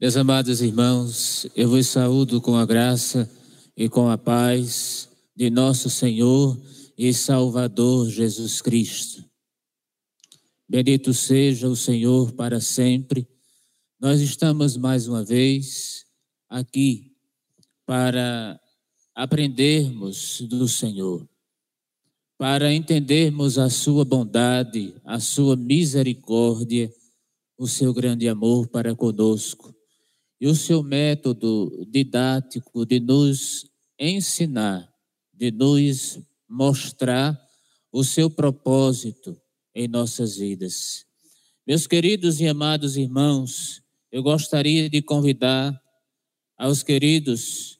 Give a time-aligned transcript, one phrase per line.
[0.00, 3.28] Meus amados irmãos, eu vos saúdo com a graça
[3.76, 6.56] e com a paz de nosso Senhor
[6.96, 9.24] e Salvador Jesus Cristo.
[10.68, 13.26] Bendito seja o Senhor para sempre.
[13.98, 16.06] Nós estamos mais uma vez
[16.48, 17.10] aqui
[17.84, 18.60] para
[19.16, 21.28] aprendermos do Senhor,
[22.38, 26.88] para entendermos a sua bondade, a sua misericórdia,
[27.58, 29.76] o seu grande amor para conosco
[30.40, 33.68] e o seu método didático de nos
[33.98, 34.88] ensinar,
[35.32, 37.38] de nos mostrar
[37.90, 39.36] o seu propósito
[39.74, 41.04] em nossas vidas.
[41.66, 45.78] Meus queridos e amados irmãos, eu gostaria de convidar
[46.56, 47.78] aos queridos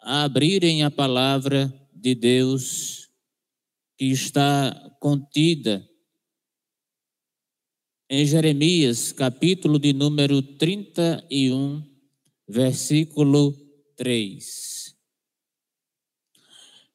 [0.00, 3.08] a abrirem a palavra de Deus
[3.96, 5.88] que está contida
[8.10, 11.82] em Jeremias, capítulo de número 31,
[12.48, 13.54] versículo
[13.96, 14.96] 3.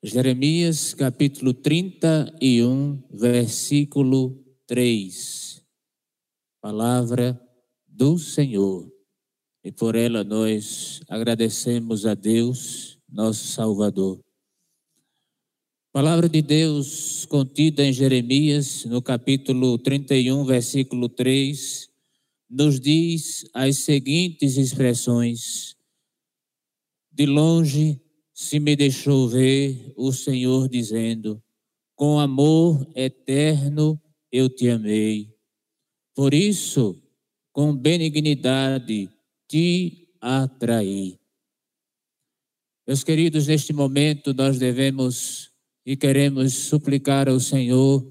[0.02, 5.64] Jeremias, capítulo 31, versículo 3.
[6.60, 7.40] Palavra
[7.88, 8.92] do Senhor.
[9.64, 14.20] E por ela nós agradecemos a Deus, nosso Salvador.
[15.94, 21.93] Palavra de Deus contida em Jeremias, no capítulo 31, versículo 3
[22.54, 25.76] nos diz as seguintes expressões:
[27.12, 28.00] De longe
[28.32, 31.42] se me deixou ver o Senhor dizendo:
[31.96, 34.00] Com amor eterno
[34.32, 35.34] eu te amei.
[36.16, 37.02] Por isso,
[37.52, 39.10] com benignidade
[39.48, 41.20] te atraí.
[42.86, 45.52] Meus queridos, neste momento nós devemos
[45.86, 48.06] e queremos suplicar ao Senhor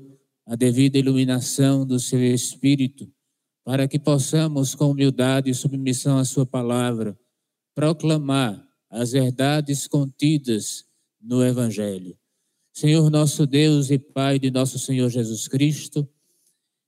[0.45, 3.09] a devida iluminação do seu Espírito
[3.65, 7.19] para que possamos, com humildade e submissão à Sua palavra,
[7.75, 10.85] proclamar as verdades contidas
[11.21, 12.17] no Evangelho.
[12.73, 16.09] Senhor nosso Deus e Pai de nosso Senhor Jesus Cristo,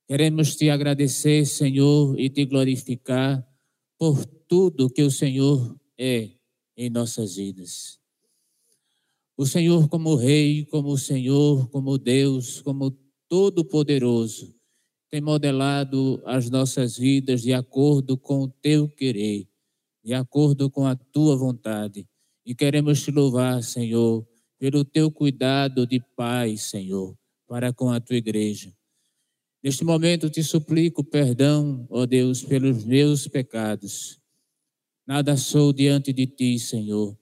[0.08, 3.46] queremos te agradecer, Senhor, e te glorificar
[3.98, 6.30] por tudo que o Senhor é
[6.76, 7.98] em nossas vidas.
[9.36, 12.96] O Senhor, como Rei, como Senhor, como Deus, como
[13.28, 14.54] Todo-Poderoso,
[15.14, 19.46] tem modelado as nossas vidas de acordo com o teu querer,
[20.02, 22.04] de acordo com a tua vontade.
[22.44, 24.26] E queremos te louvar, Senhor,
[24.58, 27.16] pelo teu cuidado de paz, Senhor,
[27.46, 28.74] para com a tua igreja.
[29.62, 34.18] Neste momento te suplico perdão, ó Deus, pelos meus pecados.
[35.06, 37.16] Nada sou diante de ti, Senhor,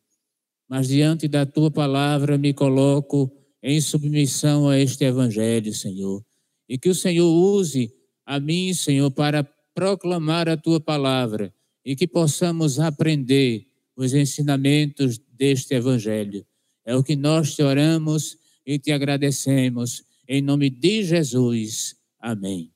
[0.67, 3.31] mas diante da tua palavra me coloco
[3.63, 6.25] em submissão a este evangelho, Senhor
[6.73, 7.93] e que o Senhor use
[8.25, 9.45] a mim, Senhor, para
[9.75, 16.47] proclamar a tua palavra e que possamos aprender os ensinamentos deste evangelho.
[16.83, 20.03] É o que nós te oramos e te agradecemos.
[20.27, 21.95] Em nome de Jesus.
[22.19, 22.73] Amém.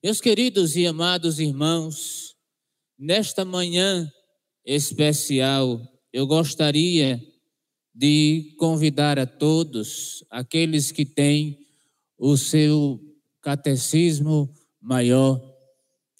[0.00, 2.36] Meus queridos e amados irmãos,
[2.96, 4.08] nesta manhã
[4.64, 5.82] especial,
[6.12, 7.20] eu gostaria
[7.92, 11.68] de convidar a todos, aqueles que têm
[12.20, 13.00] o seu
[13.40, 15.42] catecismo maior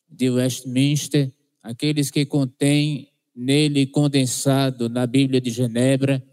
[0.08, 1.30] de Westminster,
[1.62, 6.26] aqueles que contém nele condensado na Bíblia de Genebra,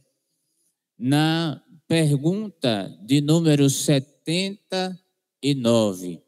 [0.98, 6.24] na pergunta de número 79.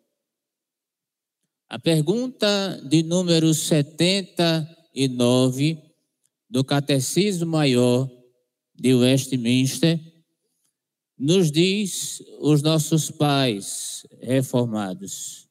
[1.70, 5.82] A pergunta de número 79
[6.50, 8.10] do Catecismo Maior
[8.76, 10.19] de Westminster
[11.20, 15.50] nos diz os nossos pais reformados.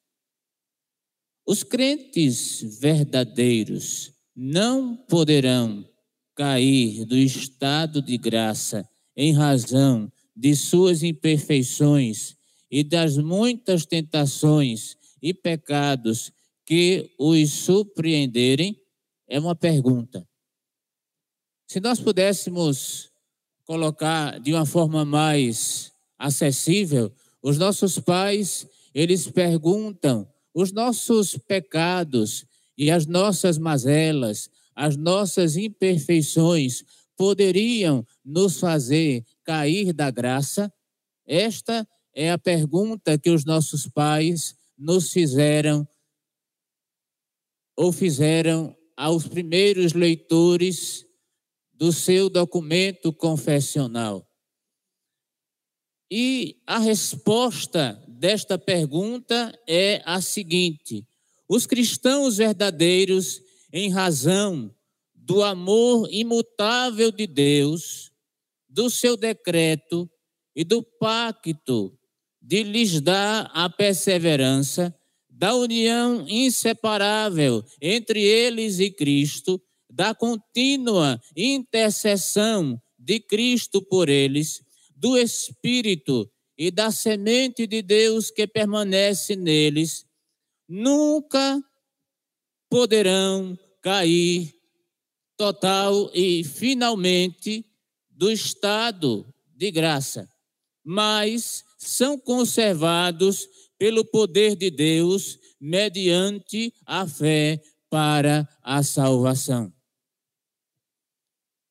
[1.46, 5.86] Os crentes verdadeiros não poderão
[6.34, 12.36] cair do estado de graça em razão de suas imperfeições
[12.70, 16.32] e das muitas tentações e pecados
[16.64, 18.80] que os surpreenderem?
[19.28, 20.26] É uma pergunta.
[21.66, 23.10] Se nós pudéssemos
[23.68, 27.12] colocar de uma forma mais acessível,
[27.42, 32.46] os nossos pais, eles perguntam os nossos pecados
[32.78, 36.82] e as nossas mazelas, as nossas imperfeições
[37.14, 40.72] poderiam nos fazer cair da graça?
[41.26, 45.86] Esta é a pergunta que os nossos pais nos fizeram
[47.76, 51.07] ou fizeram aos primeiros leitores
[51.78, 54.28] do seu documento confessional.
[56.10, 61.06] E a resposta desta pergunta é a seguinte:
[61.48, 63.40] os cristãos verdadeiros
[63.72, 64.74] em razão
[65.14, 68.10] do amor imutável de Deus,
[68.68, 70.10] do seu decreto
[70.56, 71.96] e do pacto
[72.42, 74.92] de lhes dar a perseverança,
[75.28, 79.62] da união inseparável entre eles e Cristo,
[79.98, 84.62] da contínua intercessão de Cristo por eles,
[84.94, 90.06] do Espírito e da semente de Deus que permanece neles,
[90.68, 91.60] nunca
[92.70, 94.54] poderão cair
[95.36, 97.66] total e finalmente
[98.08, 100.30] do estado de graça,
[100.84, 107.60] mas são conservados pelo poder de Deus mediante a fé
[107.90, 109.76] para a salvação.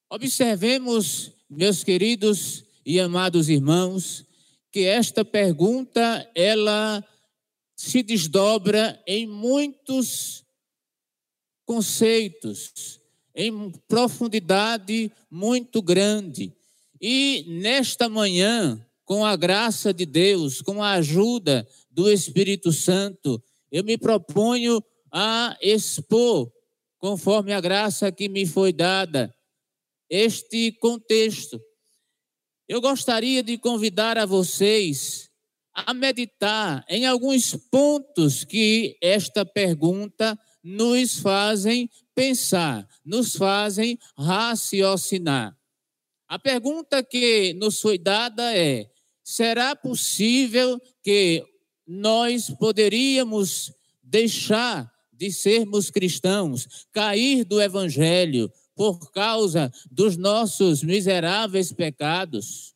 [0.09, 4.25] Observemos, meus queridos e amados irmãos,
[4.71, 7.04] que esta pergunta ela
[7.75, 10.45] se desdobra em muitos
[11.65, 13.01] conceitos,
[13.36, 16.54] em profundidade muito grande.
[17.01, 23.83] E nesta manhã, com a graça de Deus, com a ajuda do Espírito Santo, eu
[23.83, 24.81] me proponho
[25.12, 26.50] a expor,
[26.98, 29.36] conforme a graça que me foi dada,
[30.09, 31.62] este contexto.
[32.68, 35.30] Eu gostaria de convidar a vocês
[35.74, 45.56] a meditar em alguns pontos que esta pergunta nos fazem pensar, nos fazem raciocinar.
[46.27, 48.89] A pergunta que nos foi dada é:
[49.24, 51.45] será possível que
[51.86, 53.71] nós poderíamos
[54.04, 62.76] deixar de sermos cristãos, cair do evangelho, por causa dos nossos miseráveis pecados.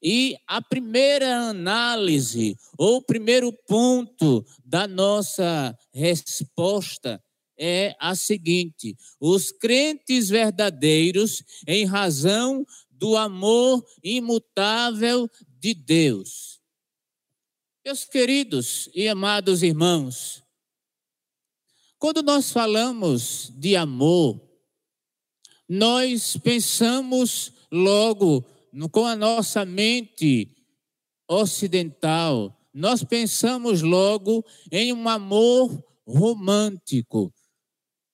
[0.00, 7.20] E a primeira análise, ou o primeiro ponto da nossa resposta
[7.58, 15.28] é a seguinte: os crentes verdadeiros, em razão do amor imutável
[15.58, 16.60] de Deus.
[17.84, 20.44] Meus queridos e amados irmãos,
[21.98, 24.47] quando nós falamos de amor,
[25.68, 28.44] nós pensamos logo
[28.90, 30.48] com a nossa mente
[31.28, 37.32] ocidental, nós pensamos logo em um amor romântico,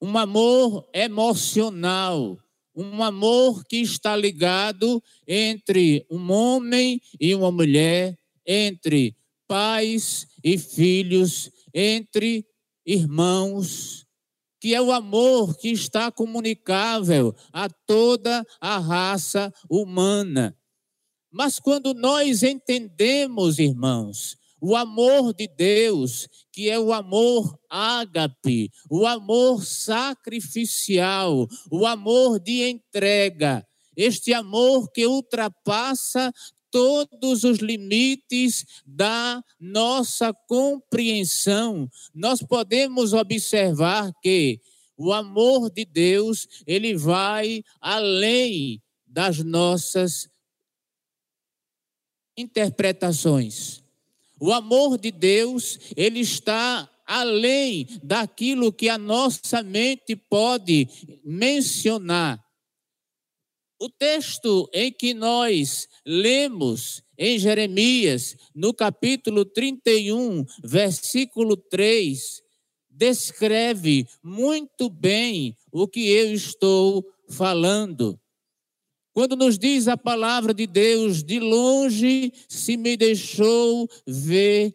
[0.01, 2.37] um amor emocional,
[2.75, 9.17] um amor que está ligado entre um homem e uma mulher, entre
[9.47, 12.45] pais e filhos, entre
[12.85, 14.04] irmãos
[14.65, 20.57] que é o amor que está comunicável a toda a raça humana.
[21.31, 29.07] Mas quando nós entendemos, irmãos, o amor de Deus, que é o amor ágape, o
[29.07, 33.63] amor sacrificial, o amor de entrega,
[33.95, 36.33] este amor que ultrapassa
[36.75, 41.89] todos os limites da nossa compreensão.
[42.13, 44.61] Nós podemos observar que
[44.97, 50.29] o amor de Deus, ele vai além das nossas
[52.37, 53.81] interpretações.
[54.41, 60.89] O amor de Deus, ele está além daquilo que a nossa mente pode
[61.25, 62.44] mencionar.
[63.85, 72.43] O texto em que nós lemos em Jeremias, no capítulo 31, versículo 3,
[72.89, 78.19] descreve muito bem o que eu estou falando.
[79.13, 84.75] Quando nos diz a palavra de Deus, de longe se me deixou ver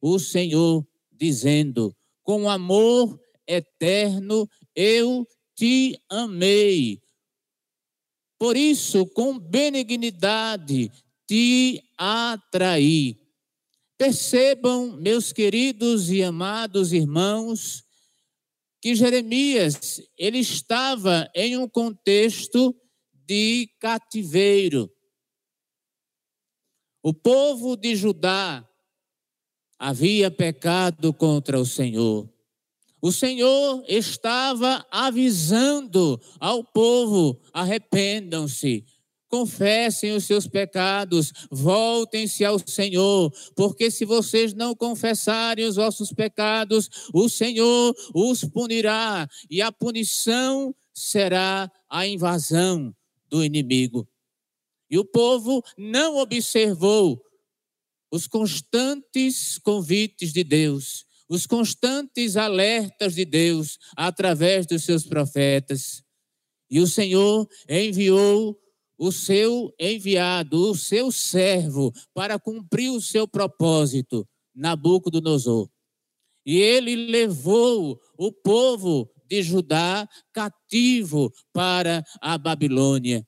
[0.00, 0.82] o Senhor,
[1.12, 7.02] dizendo: com amor eterno eu te amei
[8.40, 10.90] por isso, com benignidade
[11.28, 13.18] te atraí.
[13.98, 17.84] Percebam, meus queridos e amados irmãos,
[18.80, 22.74] que Jeremias, ele estava em um contexto
[23.12, 24.90] de cativeiro.
[27.02, 28.66] O povo de Judá
[29.78, 32.26] havia pecado contra o Senhor.
[33.02, 38.84] O Senhor estava avisando ao povo: arrependam-se,
[39.28, 46.90] confessem os seus pecados, voltem-se ao Senhor, porque se vocês não confessarem os vossos pecados,
[47.14, 52.94] o Senhor os punirá, e a punição será a invasão
[53.30, 54.06] do inimigo.
[54.90, 57.22] E o povo não observou
[58.10, 66.02] os constantes convites de Deus os constantes alertas de Deus através dos seus profetas.
[66.68, 68.58] E o Senhor enviou
[68.98, 75.70] o seu enviado, o seu servo, para cumprir o seu propósito, Nabucodonosor.
[76.44, 83.24] E ele levou o povo de Judá cativo para a Babilônia.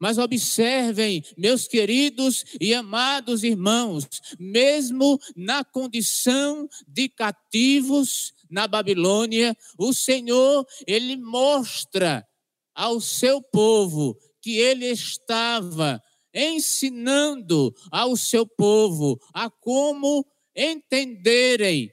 [0.00, 9.92] Mas observem, meus queridos e amados irmãos, mesmo na condição de cativos na Babilônia, o
[9.92, 12.26] Senhor, ele mostra
[12.74, 16.02] ao seu povo que ele estava
[16.34, 20.24] ensinando ao seu povo a como
[20.56, 21.90] entenderem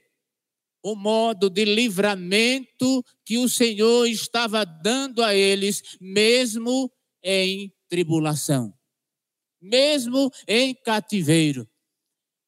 [0.82, 6.90] o modo de livramento que o Senhor estava dando a eles, mesmo
[7.22, 8.72] em tribulação,
[9.60, 11.68] mesmo em cativeiro.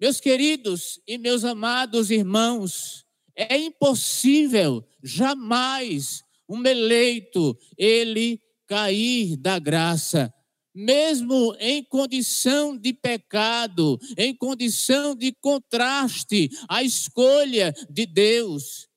[0.00, 3.04] Meus queridos e meus amados irmãos,
[3.34, 10.32] é impossível jamais um eleito ele cair da graça,
[10.74, 18.88] mesmo em condição de pecado, em condição de contraste à escolha de Deus.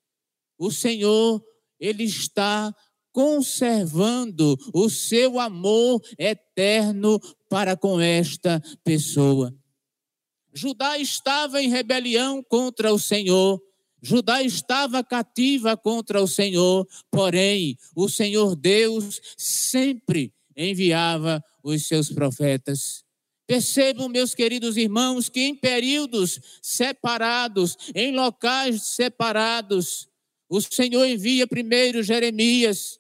[0.58, 1.44] O Senhor,
[1.80, 2.74] ele está
[3.14, 9.56] conservando o seu amor eterno para com esta pessoa.
[10.52, 13.62] Judá estava em rebelião contra o Senhor.
[14.02, 23.04] Judá estava cativa contra o Senhor, porém, o Senhor Deus sempre enviava os seus profetas.
[23.48, 30.08] Percebam, meus queridos irmãos, que em períodos separados, em locais separados,
[30.50, 33.00] o Senhor envia primeiro Jeremias,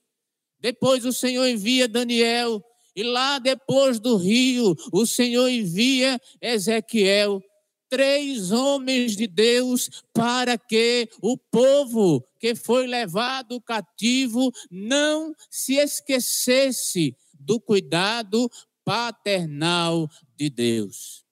[0.63, 2.63] depois o Senhor envia Daniel,
[2.95, 7.43] e lá depois do rio, o Senhor envia Ezequiel.
[7.89, 17.15] Três homens de Deus para que o povo que foi levado cativo não se esquecesse
[17.33, 18.49] do cuidado
[18.85, 21.23] paternal de Deus.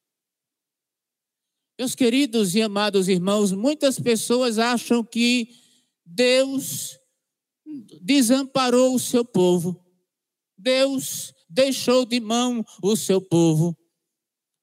[1.80, 5.50] Meus queridos e amados irmãos, muitas pessoas acham que
[6.06, 7.01] Deus
[8.02, 9.80] desamparou o seu povo.
[10.58, 13.78] Deus deixou de mão o seu povo.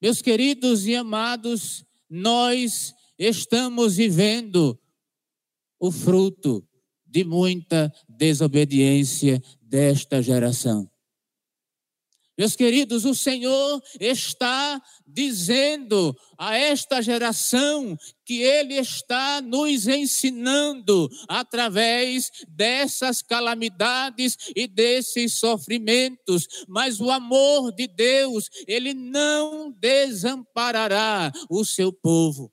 [0.00, 4.78] Meus queridos e amados, nós estamos vivendo
[5.80, 6.66] o fruto
[7.06, 10.88] de muita desobediência desta geração.
[12.38, 22.30] Meus queridos, o Senhor está dizendo a esta geração que Ele está nos ensinando através
[22.48, 31.92] dessas calamidades e desses sofrimentos, mas o amor de Deus, Ele não desamparará o seu
[31.92, 32.52] povo.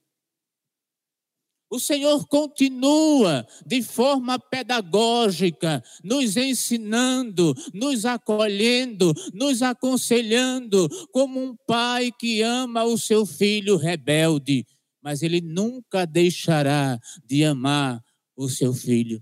[1.76, 12.14] O Senhor continua de forma pedagógica, nos ensinando, nos acolhendo, nos aconselhando, como um pai
[12.18, 14.66] que ama o seu filho rebelde,
[15.02, 18.02] mas ele nunca deixará de amar
[18.38, 19.22] o seu filho.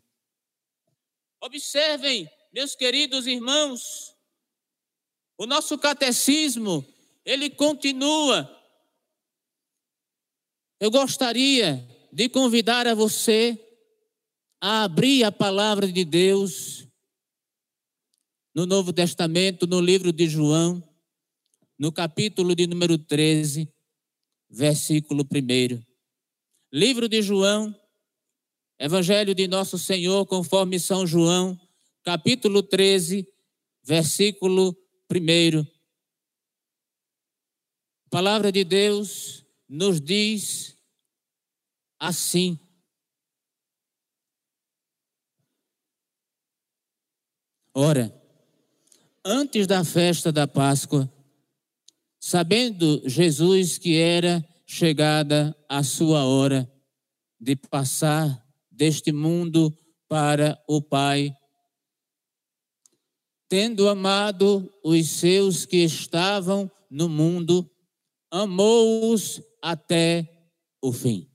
[1.42, 4.16] Observem, meus queridos irmãos,
[5.40, 6.86] o nosso catecismo,
[7.26, 8.48] ele continua.
[10.80, 13.60] Eu gostaria de convidar a você
[14.62, 16.88] a abrir a palavra de Deus
[18.54, 20.82] no Novo Testamento, no livro de João,
[21.78, 23.68] no capítulo de número 13,
[24.48, 25.84] versículo 1.
[26.72, 27.76] Livro de João,
[28.78, 31.60] Evangelho de Nosso Senhor, conforme São João,
[32.04, 33.28] capítulo 13,
[33.84, 34.78] versículo
[35.12, 35.62] 1.
[38.06, 40.78] A palavra de Deus nos diz
[42.04, 42.60] assim.
[47.74, 48.14] Ora,
[49.24, 51.12] antes da festa da Páscoa,
[52.20, 56.70] sabendo Jesus que era chegada a sua hora
[57.40, 59.74] de passar deste mundo
[60.10, 61.34] para o Pai,
[63.48, 67.70] tendo amado os seus que estavam no mundo,
[68.30, 71.33] amou-os até o fim.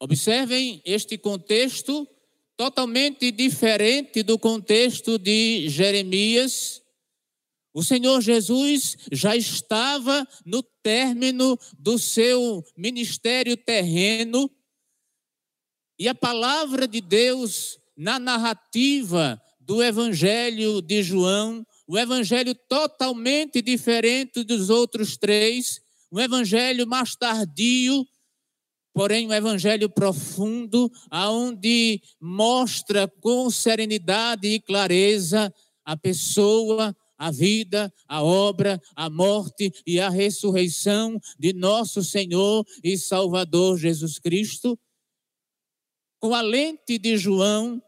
[0.00, 2.08] Observem este contexto
[2.56, 6.82] totalmente diferente do contexto de Jeremias.
[7.72, 14.50] O Senhor Jesus já estava no término do seu ministério terreno
[15.98, 24.44] e a palavra de Deus na narrativa do Evangelho de João, o evangelho totalmente diferente
[24.44, 25.80] dos outros três,
[26.12, 28.06] um evangelho mais tardio,
[28.92, 35.52] porém um evangelho profundo, aonde mostra com serenidade e clareza
[35.84, 42.96] a pessoa, a vida, a obra, a morte e a ressurreição de nosso Senhor e
[42.96, 44.78] Salvador Jesus Cristo.
[46.20, 47.82] Com a lente de João,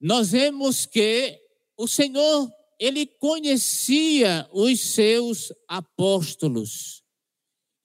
[0.00, 1.40] nós vemos que
[1.76, 7.02] o Senhor, ele conhecia os seus apóstolos.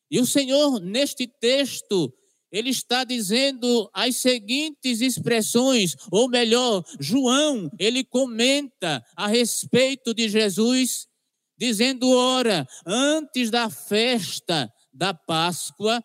[0.10, 2.14] E o Senhor, neste texto,
[2.52, 11.08] ele está dizendo as seguintes expressões, ou melhor, João, ele comenta a respeito de Jesus,
[11.58, 16.04] dizendo: ora, antes da festa da Páscoa,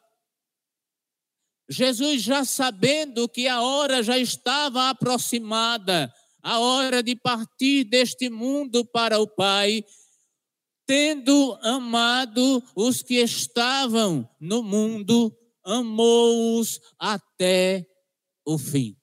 [1.69, 8.85] Jesus já sabendo que a hora já estava aproximada, a hora de partir deste mundo
[8.85, 9.85] para o Pai,
[10.87, 17.85] tendo amado os que estavam no mundo, amou-os até
[18.47, 18.97] o fim.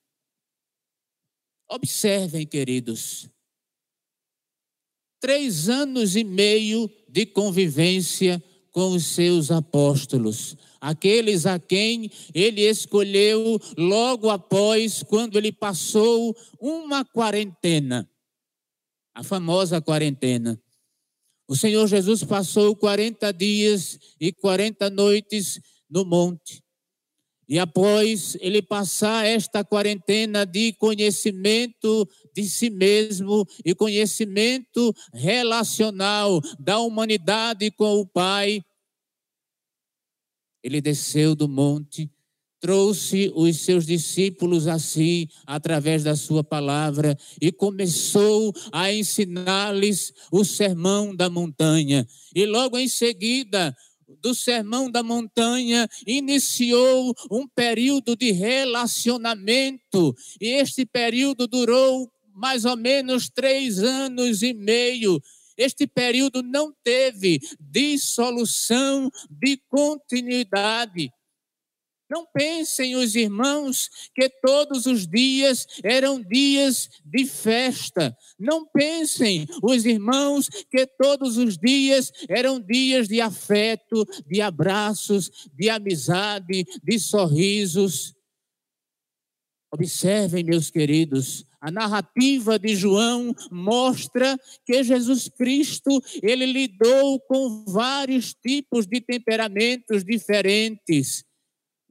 [1.70, 3.30] Observem, queridos,
[5.20, 8.42] três anos e meio de convivência
[8.72, 17.06] com os seus apóstolos, aqueles a quem ele escolheu logo após, quando ele passou uma
[17.06, 18.10] quarentena,
[19.14, 20.60] a famosa quarentena.
[21.48, 25.60] O Senhor Jesus passou 40 dias e 40 noites
[25.94, 26.64] no monte.
[27.48, 36.80] E após ele passar esta quarentena de conhecimento de si mesmo e conhecimento relacional da
[36.80, 38.64] humanidade com o Pai,
[40.64, 42.10] ele desceu do monte,
[42.62, 51.14] trouxe os seus discípulos assim, através da sua palavra, e começou a ensinar-lhes o sermão
[51.14, 52.08] da montanha.
[52.34, 53.76] E logo em seguida,
[54.22, 62.76] do Sermão da Montanha iniciou um período de relacionamento, e este período durou mais ou
[62.76, 65.22] menos três anos e meio.
[65.56, 71.12] Este período não teve dissolução de continuidade.
[72.14, 78.16] Não pensem os irmãos que todos os dias eram dias de festa.
[78.40, 85.72] Não pensem os irmãos que todos os dias eram dias de afeto, de abraços, de
[85.72, 88.14] amizade, de sorrisos.
[89.74, 98.36] Observem, meus queridos, a narrativa de João mostra que Jesus Cristo, ele lidou com vários
[98.36, 101.26] tipos de temperamentos diferentes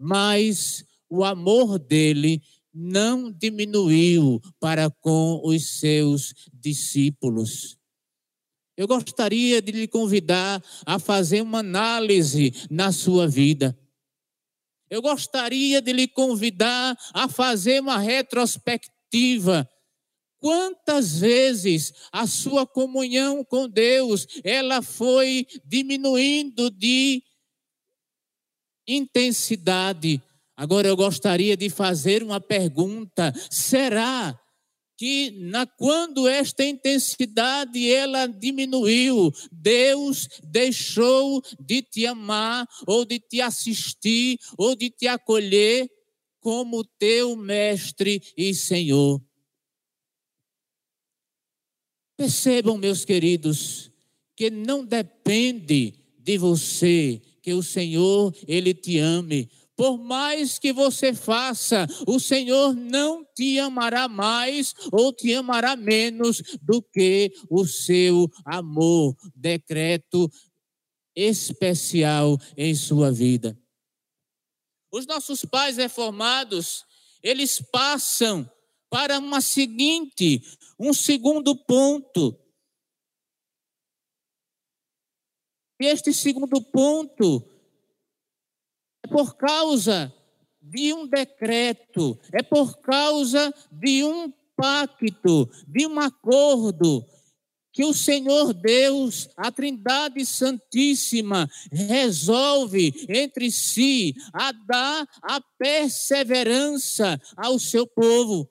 [0.03, 2.43] mas o amor dele
[2.75, 7.77] não diminuiu para com os seus discípulos.
[8.77, 13.79] Eu gostaria de lhe convidar a fazer uma análise na sua vida.
[14.91, 19.69] Eu gostaria de lhe convidar a fazer uma retrospectiva.
[20.41, 27.23] Quantas vezes a sua comunhão com Deus, ela foi diminuindo de
[28.87, 30.23] intensidade.
[30.57, 34.39] Agora eu gostaria de fazer uma pergunta: será
[34.97, 43.41] que na, quando esta intensidade ela diminuiu, Deus deixou de te amar ou de te
[43.41, 45.91] assistir ou de te acolher
[46.41, 49.21] como teu mestre e Senhor?
[52.17, 53.91] Percebam, meus queridos,
[54.37, 59.51] que não depende de você que o Senhor, Ele te ame.
[59.75, 66.43] Por mais que você faça, o Senhor não te amará mais ou te amará menos
[66.63, 70.31] do que o seu amor, decreto
[71.17, 73.59] especial em sua vida.
[74.91, 76.85] Os nossos pais reformados,
[77.23, 78.49] eles passam
[78.91, 80.43] para uma seguinte,
[80.79, 82.39] um segundo ponto,
[85.83, 87.45] E este segundo ponto
[89.05, 90.15] é por causa
[90.61, 97.05] de um decreto, é por causa de um pacto, de um acordo
[97.73, 107.59] que o Senhor Deus, a Trindade Santíssima, resolve entre si a dar a perseverança ao
[107.59, 108.49] seu povo.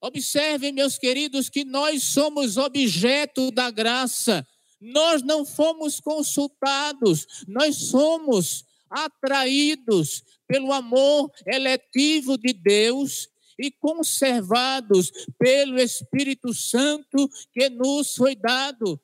[0.00, 4.46] Observem, meus queridos, que nós somos objeto da graça
[4.80, 15.78] nós não fomos consultados, nós somos atraídos pelo amor eletivo de Deus e conservados pelo
[15.78, 19.00] Espírito Santo que nos foi dado.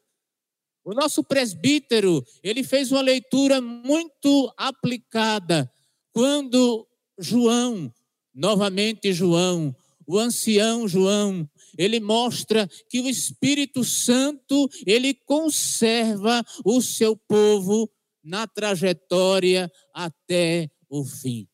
[0.85, 5.73] O nosso presbítero, ele fez uma leitura muito aplicada
[6.13, 6.87] quando
[7.19, 7.93] João,
[8.35, 9.75] novamente João,
[10.07, 17.91] o ancião João, ele mostra que o Espírito Santo, ele conserva o seu povo
[18.23, 21.49] na trajetória até o fim.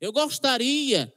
[0.00, 1.12] Eu gostaria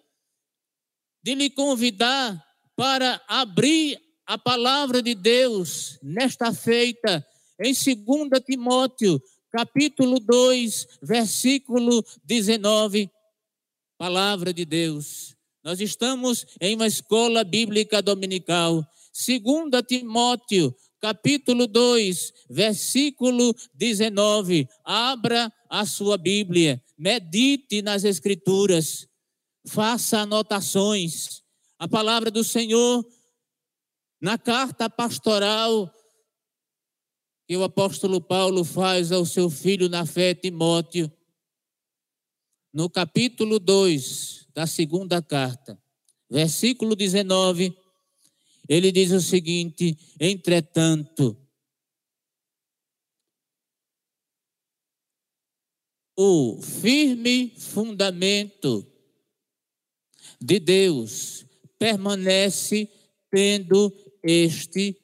[1.21, 2.43] de lhe convidar
[2.75, 7.25] para abrir a palavra de Deus nesta feita
[7.59, 13.09] em 2 Timóteo, capítulo 2, versículo 19.
[13.97, 15.36] Palavra de Deus.
[15.67, 18.89] Nós estamos em uma escola bíblica dominical.
[19.13, 24.65] 2 Timóteo, capítulo 2, versículo 19.
[24.85, 29.09] Abra a sua Bíblia, medite nas Escrituras,
[29.67, 31.43] faça anotações.
[31.77, 33.05] A palavra do Senhor,
[34.21, 35.93] na carta pastoral
[37.45, 41.11] que o apóstolo Paulo faz ao seu filho na fé, Timóteo,
[42.73, 45.79] no capítulo 2 da segunda carta,
[46.27, 47.77] versículo 19
[48.67, 51.37] ele diz o seguinte: entretanto,
[56.17, 58.83] o firme fundamento
[60.41, 61.45] de Deus
[61.77, 62.89] permanece
[63.29, 63.93] tendo
[64.23, 64.99] este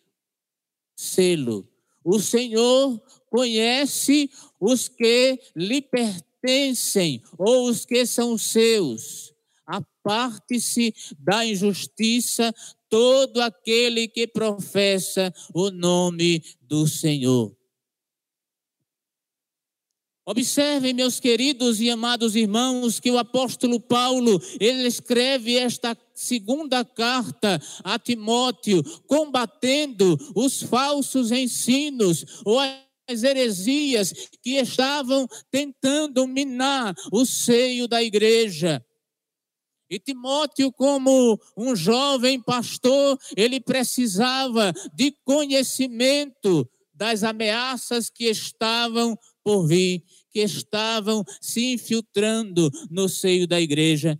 [0.95, 1.71] selo.
[2.03, 9.32] O Senhor conhece os que lhe pertencem ou os que são seus.
[10.03, 12.53] Aparte-se da injustiça
[12.89, 17.55] todo aquele que professa o nome do Senhor.
[20.25, 27.61] Observem, meus queridos e amados irmãos, que o apóstolo Paulo, ele escreve esta segunda carta
[27.83, 37.87] a Timóteo, combatendo os falsos ensinos ou as heresias que estavam tentando minar o seio
[37.87, 38.85] da igreja.
[39.89, 49.67] E Timóteo, como um jovem pastor, ele precisava de conhecimento das ameaças que estavam por
[49.67, 54.19] vir, que estavam se infiltrando no seio da igreja.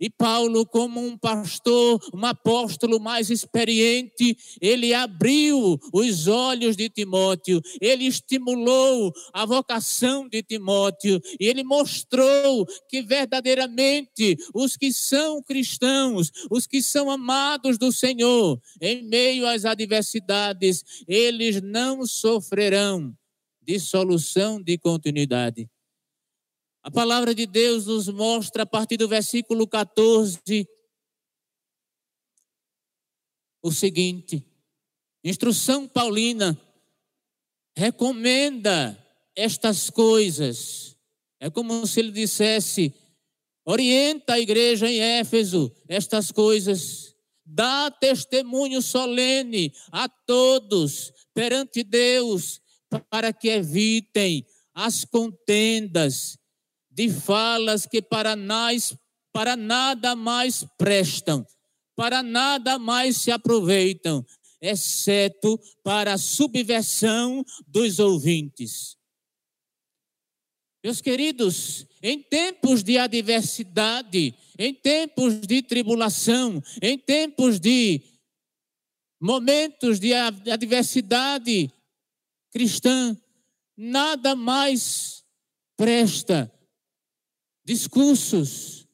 [0.00, 7.60] E Paulo, como um pastor, um apóstolo mais experiente, ele abriu os olhos de Timóteo,
[7.80, 16.30] ele estimulou a vocação de Timóteo, e ele mostrou que verdadeiramente os que são cristãos,
[16.50, 23.14] os que são amados do Senhor, em meio às adversidades, eles não sofrerão
[23.62, 25.68] dissolução de continuidade.
[26.82, 30.66] A palavra de Deus nos mostra a partir do versículo 14
[33.62, 34.42] o seguinte:
[35.22, 36.58] instrução paulina
[37.76, 38.96] recomenda
[39.36, 40.96] estas coisas.
[41.38, 42.94] É como se ele dissesse:
[43.64, 47.14] orienta a igreja em Éfeso estas coisas,
[47.44, 52.58] dá testemunho solene a todos perante Deus,
[53.10, 56.39] para que evitem as contendas
[56.90, 58.94] de falas que para nós
[59.32, 61.46] para nada mais prestam,
[61.96, 64.24] para nada mais se aproveitam,
[64.60, 68.96] exceto para a subversão dos ouvintes.
[70.82, 78.02] Meus queridos, em tempos de adversidade, em tempos de tribulação, em tempos de
[79.20, 81.70] momentos de adversidade
[82.50, 83.16] cristã,
[83.76, 85.22] nada mais
[85.76, 86.50] presta
[87.70, 88.84] discursos,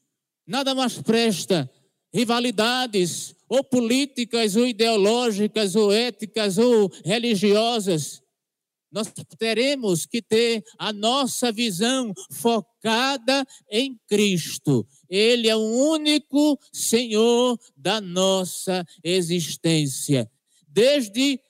[0.46, 1.70] nada mais presta,
[2.12, 8.20] rivalidades, ou políticas, ou ideológicas, ou éticas, ou religiosas.
[8.92, 14.86] Nós teremos que ter a nossa visão focada em Cristo.
[15.08, 20.30] Ele é o único Senhor da nossa existência.
[20.68, 21.40] Desde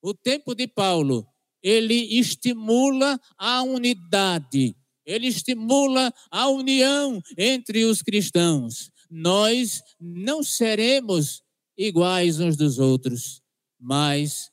[0.00, 1.26] o tempo de Paulo,
[1.60, 8.90] ele estimula a unidade ele estimula a união entre os cristãos.
[9.08, 11.42] Nós não seremos
[11.78, 13.40] iguais uns dos outros,
[13.78, 14.50] mas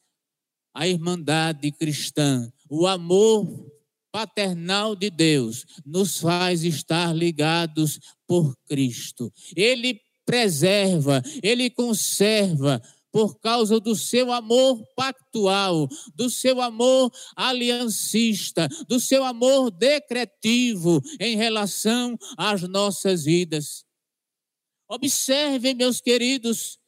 [0.74, 3.72] a irmandade cristã, o amor
[4.12, 9.34] paternal de Deus, nos faz estar ligados por Cristo.
[9.56, 12.82] Ele preserva, ele conserva
[13.14, 21.38] por causa do seu amor pactual, do seu amor aliancista, do seu amor decretivo em
[21.38, 23.86] relação às nossas vidas.
[24.90, 26.80] Observem, meus queridos,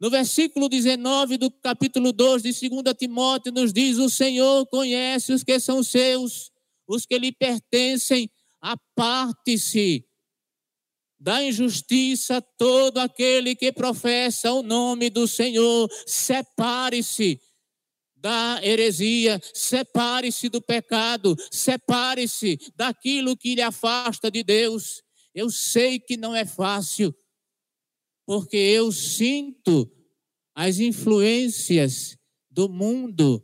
[0.00, 5.44] no versículo 19 do capítulo 2 de 2 Timóteo, nos diz: O Senhor conhece os
[5.44, 6.50] que são seus,
[6.84, 8.28] os que lhe pertencem,
[8.60, 10.07] aparte-se
[11.18, 17.40] da injustiça todo aquele que professa o nome do Senhor, separe-se
[18.14, 25.02] da heresia, separe-se do pecado, separe-se daquilo que lhe afasta de Deus.
[25.34, 27.14] Eu sei que não é fácil,
[28.26, 29.90] porque eu sinto
[30.54, 32.16] as influências
[32.50, 33.42] do mundo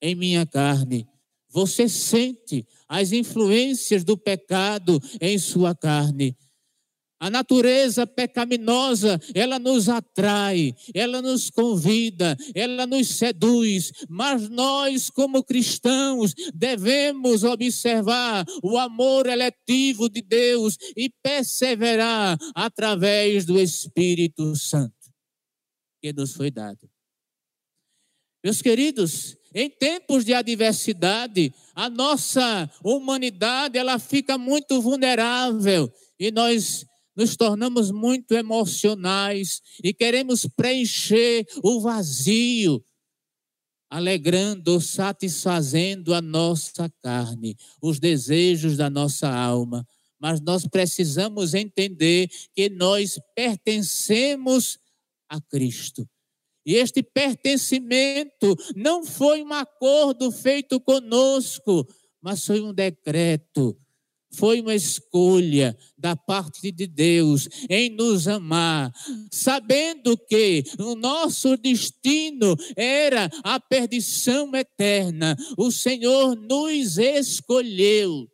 [0.00, 1.08] em minha carne.
[1.48, 6.36] Você sente as influências do pecado em sua carne.
[7.22, 15.44] A natureza pecaminosa, ela nos atrai, ela nos convida, ela nos seduz, mas nós, como
[15.44, 24.92] cristãos, devemos observar o amor eletivo de Deus e perseverar através do Espírito Santo
[26.02, 26.90] que nos foi dado.
[28.42, 36.84] Meus queridos, em tempos de adversidade, a nossa humanidade ela fica muito vulnerável e nós
[37.16, 42.84] nos tornamos muito emocionais e queremos preencher o vazio,
[43.90, 49.86] alegrando, satisfazendo a nossa carne, os desejos da nossa alma.
[50.18, 54.78] Mas nós precisamos entender que nós pertencemos
[55.28, 56.08] a Cristo.
[56.64, 61.86] E este pertencimento não foi um acordo feito conosco,
[62.20, 63.76] mas foi um decreto
[64.34, 68.92] foi uma escolha da parte de Deus em nos amar,
[69.30, 75.36] sabendo que o nosso destino era a perdição eterna.
[75.56, 78.28] O Senhor nos escolheu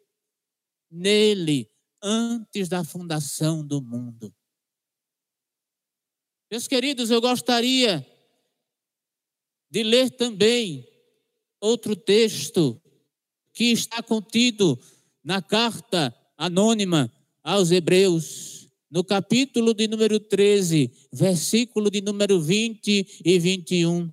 [0.90, 1.68] nele
[2.02, 4.32] antes da fundação do mundo.
[6.50, 8.06] Meus queridos, eu gostaria
[9.70, 10.86] de ler também
[11.60, 12.80] outro texto
[13.52, 14.78] que está contido
[15.22, 23.38] na carta anônima aos Hebreus, no capítulo de número 13, versículo de número 20 e
[23.38, 24.12] 21.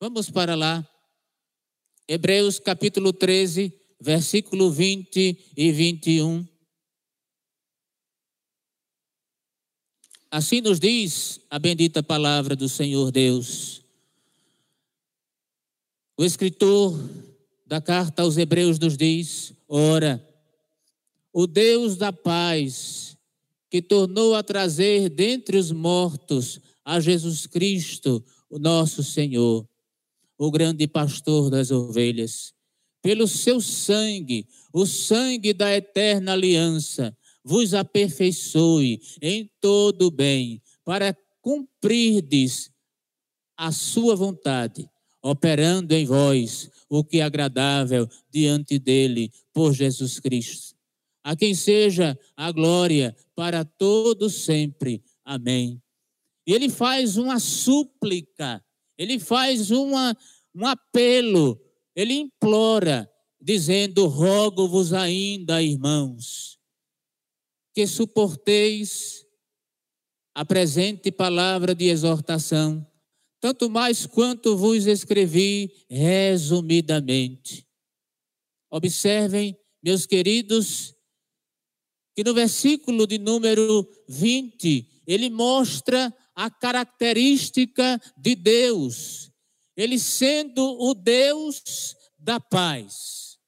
[0.00, 0.86] Vamos para lá.
[2.08, 6.46] Hebreus capítulo 13, versículo 20 e 21.
[10.30, 13.82] Assim nos diz a bendita palavra do Senhor Deus.
[16.16, 16.98] O escritor
[17.70, 20.20] da carta aos Hebreus nos diz: ora,
[21.32, 23.16] o Deus da paz,
[23.70, 29.64] que tornou a trazer dentre os mortos a Jesus Cristo, o nosso Senhor,
[30.36, 32.52] o grande pastor das ovelhas,
[33.00, 41.16] pelo seu sangue, o sangue da eterna aliança, vos aperfeiçoe em todo o bem, para
[41.40, 42.68] cumprirdes
[43.56, 44.90] a sua vontade,
[45.22, 50.76] operando em vós o que é agradável diante dele por Jesus Cristo.
[51.22, 55.02] A quem seja a glória para todos sempre.
[55.24, 55.80] Amém.
[56.46, 58.62] E ele faz uma súplica,
[58.98, 60.16] ele faz uma,
[60.52, 61.60] um apelo,
[61.94, 63.08] ele implora,
[63.40, 66.58] dizendo: Rogo-vos ainda, irmãos,
[67.72, 69.24] que suporteis
[70.34, 72.89] a presente palavra de exortação
[73.40, 77.66] tanto mais quanto vos escrevi resumidamente.
[78.70, 80.94] Observem, meus queridos,
[82.14, 89.32] que no versículo de número 20, ele mostra a característica de Deus,
[89.76, 93.38] ele sendo o Deus da paz.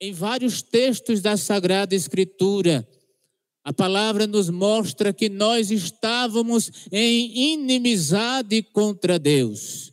[0.00, 2.86] Em vários textos da Sagrada Escritura,
[3.70, 9.92] a palavra nos mostra que nós estávamos em inimizade contra Deus.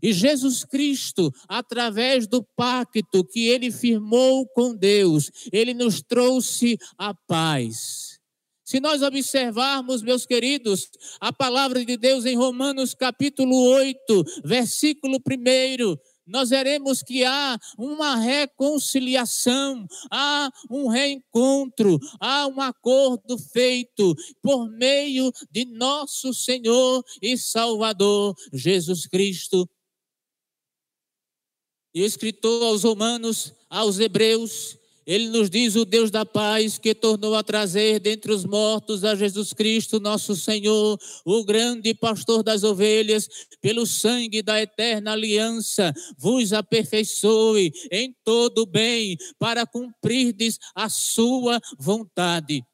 [0.00, 7.12] E Jesus Cristo, através do pacto que ele firmou com Deus, ele nos trouxe a
[7.12, 8.20] paz.
[8.64, 10.88] Se nós observarmos, meus queridos,
[11.20, 18.16] a palavra de Deus em Romanos capítulo 8, versículo 1, nós veremos que há uma
[18.16, 28.34] reconciliação, há um reencontro, há um acordo feito por meio de nosso Senhor e Salvador
[28.52, 29.68] Jesus Cristo.
[31.94, 36.92] E o escritor aos Romanos, aos Hebreus, ele nos diz o Deus da paz que
[36.92, 42.64] tornou a trazer dentre os mortos a Jesus Cristo, nosso Senhor, o grande pastor das
[42.64, 43.28] ovelhas,
[43.60, 52.64] pelo sangue da eterna aliança, vos aperfeiçoe em todo bem para cumprirdes a sua vontade.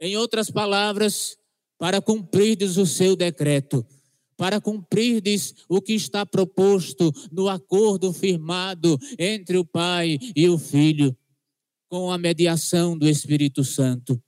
[0.00, 1.36] Em outras palavras,
[1.78, 3.86] para cumprirdes o seu decreto
[4.36, 11.14] para cumprirdes o que está proposto no acordo firmado entre o Pai e o Filho.
[11.88, 14.22] Com a mediação do Espírito Santo.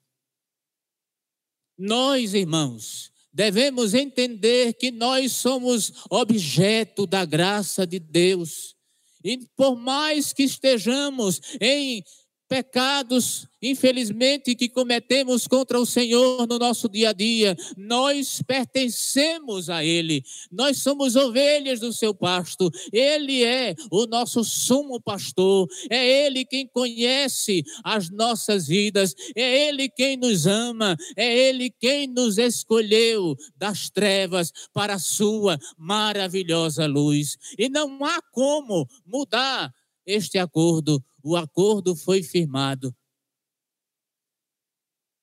[1.79, 8.75] Nós, irmãos, devemos entender que nós somos objeto da graça de Deus.
[9.23, 12.03] E por mais que estejamos em
[12.51, 19.85] pecados, infelizmente, que cometemos contra o Senhor no nosso dia a dia, nós pertencemos a
[19.85, 26.45] Ele, nós somos ovelhas do seu pasto, Ele é o nosso sumo pastor, é Ele
[26.45, 33.37] quem conhece as nossas vidas, é Ele quem nos ama, é Ele quem nos escolheu
[33.57, 37.37] das trevas para a Sua maravilhosa luz.
[37.57, 39.73] E não há como mudar
[40.05, 42.95] este acordo o acordo foi firmado.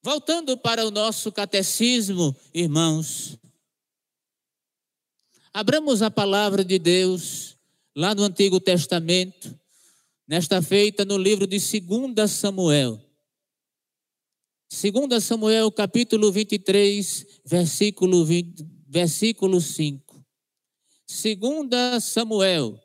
[0.04, 3.38] Voltando para o nosso catecismo, irmãos,
[5.54, 7.58] abramos a palavra de Deus
[7.96, 9.60] lá no Antigo Testamento,
[10.28, 13.02] nesta feita no livro de 2 Samuel.
[14.70, 20.26] 2 Samuel, capítulo 23, versículo, 20, versículo 5.
[21.08, 22.80] 2 Samuel,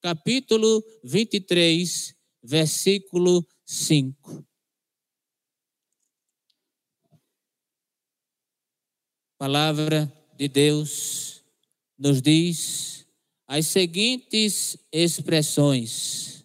[0.00, 4.44] capítulo 23, versículo 5.
[9.38, 11.44] Palavra de Deus
[11.98, 13.06] nos diz
[13.46, 16.44] as seguintes expressões.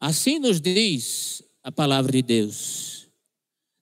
[0.00, 3.08] Assim nos diz a palavra de Deus.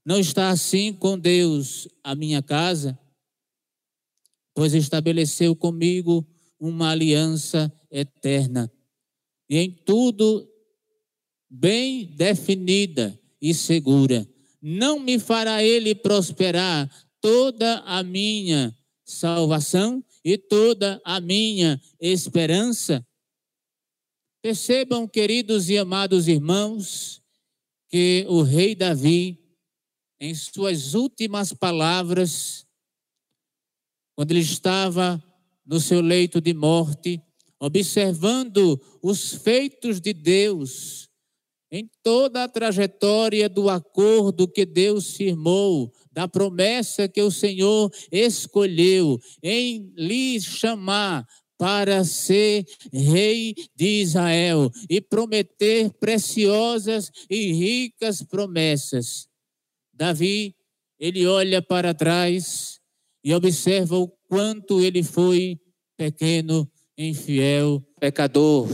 [0.04, 2.98] Não está assim com Deus a minha casa,
[4.54, 6.26] pois estabeleceu comigo
[6.60, 8.70] uma aliança eterna.
[9.48, 10.46] E em tudo
[11.48, 14.28] bem definida e segura.
[14.62, 16.88] Não me fará ele prosperar
[17.20, 23.04] toda a minha salvação e toda a minha esperança?
[24.42, 27.22] Percebam, queridos e amados irmãos,
[27.88, 29.38] que o rei Davi,
[30.20, 32.66] em suas últimas palavras,
[34.14, 35.22] quando ele estava
[35.70, 37.22] no seu leito de morte,
[37.60, 41.08] observando os feitos de Deus
[41.70, 49.20] em toda a trajetória do acordo que Deus firmou, da promessa que o Senhor escolheu
[49.40, 51.24] em lhe chamar
[51.56, 59.28] para ser rei de Israel e prometer preciosas e ricas promessas.
[59.94, 60.56] Davi,
[60.98, 62.79] ele olha para trás
[63.22, 65.58] e observa o quanto ele foi
[65.96, 68.68] pequeno infiel, pecador,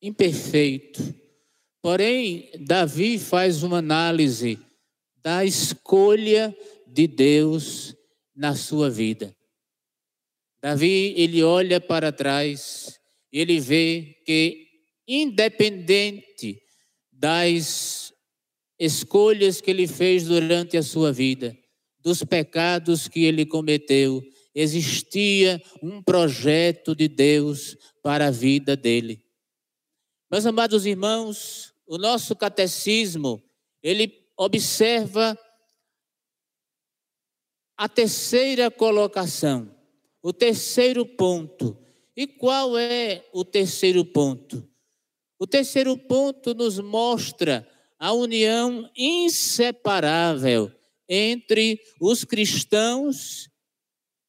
[0.00, 1.14] imperfeito.
[1.80, 4.58] Porém, Davi faz uma análise
[5.22, 7.94] da escolha de Deus
[8.34, 9.34] na sua vida.
[10.62, 12.98] Davi, ele olha para trás,
[13.32, 14.68] ele vê que
[15.06, 16.62] independente
[17.10, 18.12] das
[18.78, 21.56] escolhas que ele fez durante a sua vida,
[22.02, 24.22] dos pecados que ele cometeu,
[24.54, 29.24] existia um projeto de Deus para a vida dele.
[30.30, 33.42] Meus amados irmãos, o nosso catecismo,
[33.82, 35.38] ele observa
[37.76, 39.74] a terceira colocação,
[40.22, 41.78] o terceiro ponto.
[42.16, 44.68] E qual é o terceiro ponto?
[45.38, 47.66] O terceiro ponto nos mostra
[47.98, 50.70] a união inseparável
[51.14, 53.50] entre os cristãos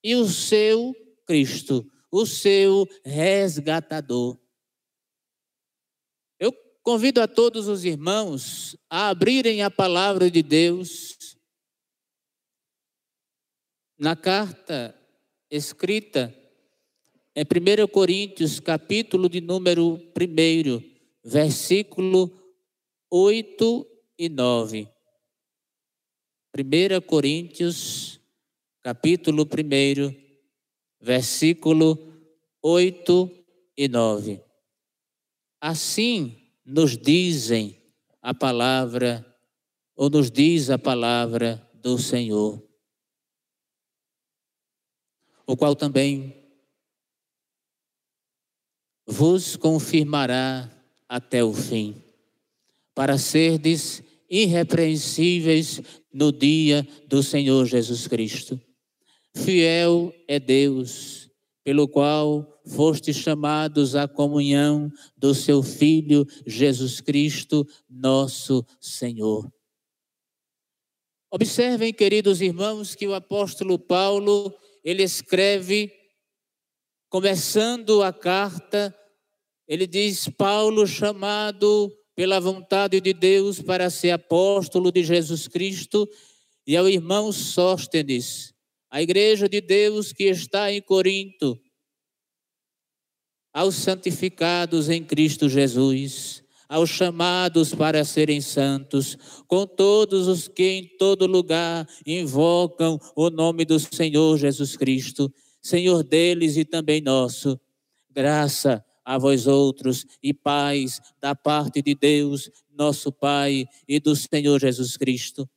[0.04, 0.94] e o seu
[1.26, 4.38] Cristo, o seu resgatador.
[6.38, 11.38] Eu convido a todos os irmãos a abrirem a palavra de Deus
[13.98, 14.94] na carta
[15.50, 16.38] escrita
[17.34, 20.84] em 1 Coríntios, capítulo de número 1,
[21.24, 22.30] versículo
[23.10, 23.88] 8
[24.20, 24.93] e 9.
[26.56, 28.22] 1 Coríntios,
[28.84, 30.16] capítulo 1,
[31.02, 31.98] versículo
[32.62, 33.46] 8
[33.76, 34.40] e 9.
[35.60, 37.82] Assim nos dizem
[38.22, 39.26] a palavra,
[39.96, 42.62] ou nos diz a palavra do Senhor,
[45.48, 46.36] o qual também
[49.08, 50.70] vos confirmará
[51.10, 52.00] até o fim,
[52.94, 54.04] para serdes
[54.34, 55.80] irrepreensíveis
[56.12, 58.60] no dia do Senhor Jesus Cristo.
[59.36, 61.30] Fiel é Deus,
[61.64, 69.48] pelo qual fostes chamados à comunhão do seu Filho Jesus Cristo, nosso Senhor.
[71.30, 74.52] Observem, queridos irmãos, que o apóstolo Paulo,
[74.84, 75.92] ele escreve,
[77.08, 78.96] começando a carta,
[79.68, 86.08] Ele diz: Paulo, chamado pela vontade de Deus para ser apóstolo de Jesus Cristo,
[86.66, 88.54] e ao irmão Sóstenes,
[88.90, 91.60] a igreja de Deus que está em Corinto,
[93.54, 100.98] aos santificados em Cristo Jesus, aos chamados para serem santos, com todos os que em
[100.98, 107.60] todo lugar invocam o nome do Senhor Jesus Cristo, Senhor deles e também nosso.
[108.10, 114.60] Graça a vós outros e paz da parte de Deus, nosso Pai e do Senhor
[114.60, 115.50] Jesus Cristo.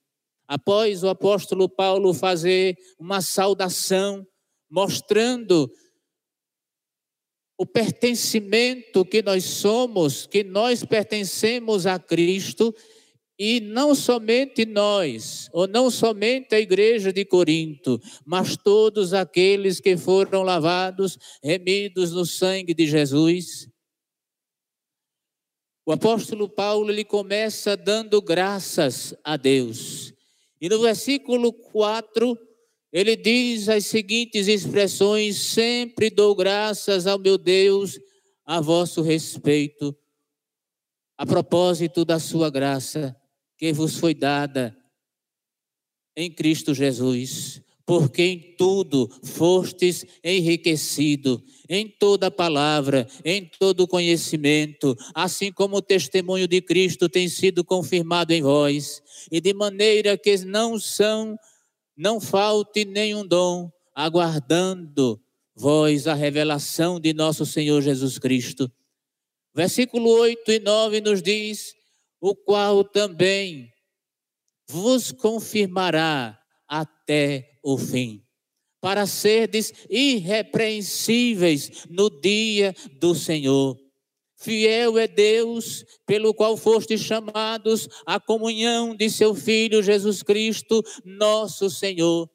[0.49, 4.27] Após o apóstolo Paulo fazer uma saudação,
[4.71, 5.71] mostrando
[7.59, 12.75] o pertencimento que nós somos, que nós pertencemos a Cristo,
[13.39, 19.97] e não somente nós, ou não somente a igreja de Corinto, mas todos aqueles que
[19.97, 23.69] foram lavados, remidos no sangue de Jesus.
[25.85, 30.13] O apóstolo Paulo ele começa dando graças a Deus.
[30.59, 32.37] E no versículo 4,
[32.91, 38.01] ele diz as seguintes expressões: Sempre dou graças ao meu Deus
[38.47, 39.95] a vosso respeito,
[41.19, 43.15] a propósito da sua graça
[43.57, 44.77] que vos foi dada
[46.17, 55.53] em Cristo Jesus, porque em tudo fostes enriquecido, em toda palavra, em todo conhecimento, assim
[55.53, 60.81] como o testemunho de Cristo tem sido confirmado em vós, e de maneira que não
[60.81, 61.39] são,
[61.97, 65.21] não falte nenhum dom, aguardando
[65.55, 68.71] vós a revelação de nosso Senhor Jesus Cristo.
[69.55, 71.76] Versículo 8 e 9 nos diz:
[72.27, 73.73] o qual também
[74.69, 78.21] vos confirmará até o fim,
[78.81, 83.79] para serdes irrepreensíveis no dia do Senhor.
[84.35, 91.71] Fiel é Deus, pelo qual fostes chamados à comunhão de seu Filho Jesus Cristo, nosso
[91.71, 92.29] Senhor.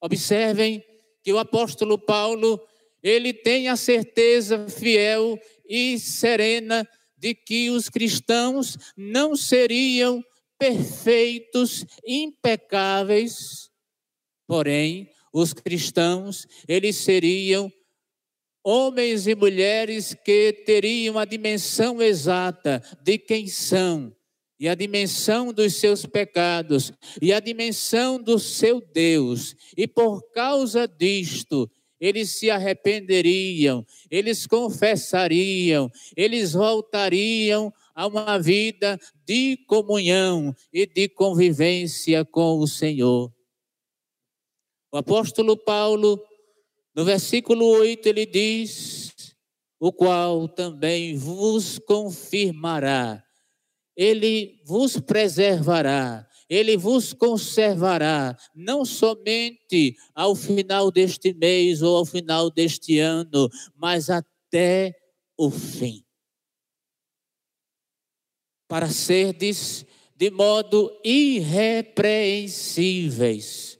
[0.00, 0.84] Observem
[1.20, 2.64] que o apóstolo Paulo,
[3.02, 5.36] ele tem a certeza fiel
[5.68, 6.88] e serena
[7.20, 10.24] de que os cristãos não seriam
[10.58, 13.70] perfeitos, impecáveis,
[14.46, 17.72] porém, os cristãos, eles seriam
[18.64, 24.14] homens e mulheres que teriam a dimensão exata de quem são,
[24.58, 26.92] e a dimensão dos seus pecados,
[27.22, 35.90] e a dimensão do seu Deus, e por causa disto, eles se arrependeriam, eles confessariam,
[36.16, 43.30] eles voltariam a uma vida de comunhão e de convivência com o Senhor.
[44.90, 46.20] O apóstolo Paulo,
[46.94, 49.36] no versículo 8, ele diz:
[49.78, 53.22] O qual também vos confirmará,
[53.94, 62.50] ele vos preservará, ele vos conservará, não somente ao final deste mês ou ao final
[62.50, 64.92] deste ano, mas até
[65.38, 66.02] o fim.
[68.66, 69.86] Para serdes
[70.16, 73.78] de modo irrepreensíveis.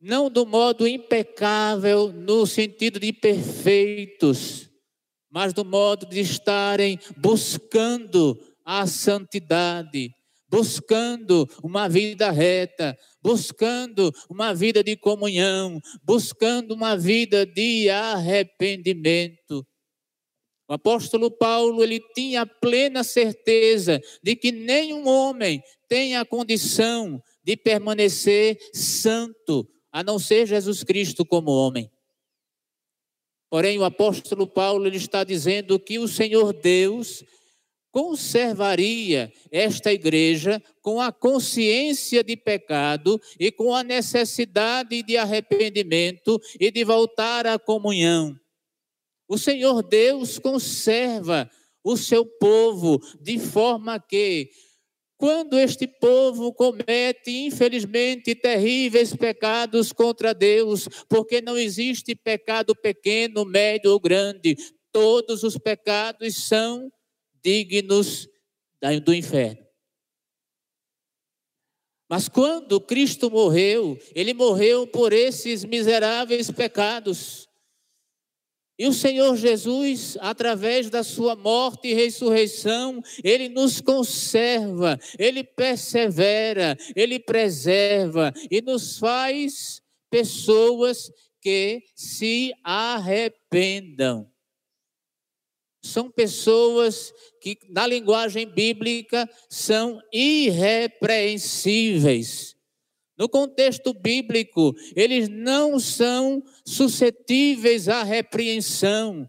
[0.00, 4.68] Não do modo impecável, no sentido de perfeitos,
[5.30, 10.15] mas do modo de estarem buscando a santidade,
[10.56, 19.66] buscando uma vida reta, buscando uma vida de comunhão, buscando uma vida de arrependimento.
[20.66, 27.54] O apóstolo Paulo, ele tinha plena certeza de que nenhum homem tem a condição de
[27.54, 31.90] permanecer santo, a não ser Jesus Cristo como homem.
[33.50, 37.22] Porém, o apóstolo Paulo ele está dizendo que o Senhor Deus
[37.96, 46.70] conservaria esta igreja com a consciência de pecado e com a necessidade de arrependimento e
[46.70, 48.38] de voltar à comunhão.
[49.26, 51.50] O Senhor Deus conserva
[51.82, 54.50] o seu povo de forma que,
[55.16, 63.90] quando este povo comete, infelizmente, terríveis pecados contra Deus, porque não existe pecado pequeno, médio
[63.90, 64.54] ou grande,
[64.92, 66.92] todos os pecados são
[67.46, 68.28] dignos
[69.04, 69.64] do inferno.
[72.08, 77.48] Mas quando Cristo morreu, ele morreu por esses miseráveis pecados.
[78.78, 86.76] E o Senhor Jesus, através da sua morte e ressurreição, ele nos conserva, ele persevera,
[86.94, 89.80] ele preserva e nos faz
[90.10, 94.30] pessoas que se arrependam.
[95.86, 102.54] São pessoas que, na linguagem bíblica, são irrepreensíveis.
[103.18, 109.26] No contexto bíblico, eles não são suscetíveis à repreensão.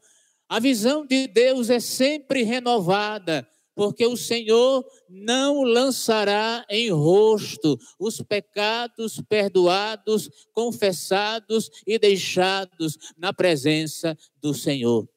[0.50, 8.22] A visão de Deus é sempre renovada, porque o Senhor não lançará em rosto os
[8.22, 15.08] pecados perdoados, confessados e deixados na presença do Senhor.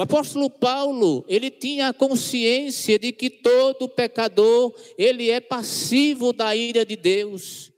[0.00, 6.56] O apóstolo Paulo, ele tinha a consciência de que todo pecador, ele é passivo da
[6.56, 7.70] ira de Deus.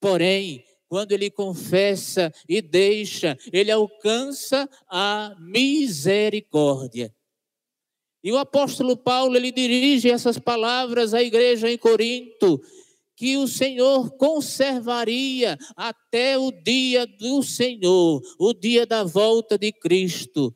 [0.00, 7.14] Porém, quando ele confessa e deixa, ele alcança a misericórdia.
[8.24, 12.60] E o apóstolo Paulo, ele dirige essas palavras à igreja em Corinto,
[13.14, 20.52] que o Senhor conservaria até o dia do Senhor, o dia da volta de Cristo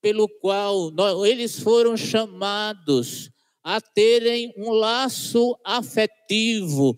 [0.00, 3.30] pelo qual nós, eles foram chamados
[3.62, 6.96] a terem um laço afetivo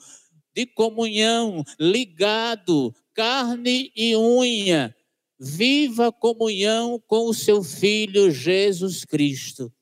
[0.55, 4.95] de comunhão, ligado, carne e unha,
[5.39, 9.73] viva comunhão com o seu filho Jesus Cristo.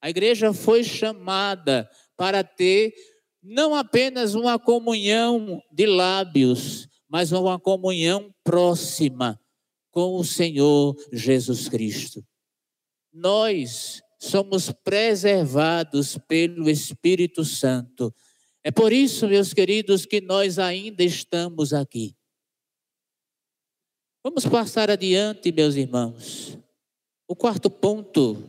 [0.00, 2.94] A igreja foi chamada para ter
[3.42, 9.40] não apenas uma comunhão de lábios, mas uma comunhão próxima
[9.90, 12.24] com o Senhor Jesus Cristo.
[13.12, 18.14] Nós somos preservados pelo Espírito Santo.
[18.64, 22.14] É por isso, meus queridos, que nós ainda estamos aqui.
[24.22, 26.58] Vamos passar adiante, meus irmãos.
[27.26, 28.42] O quarto ponto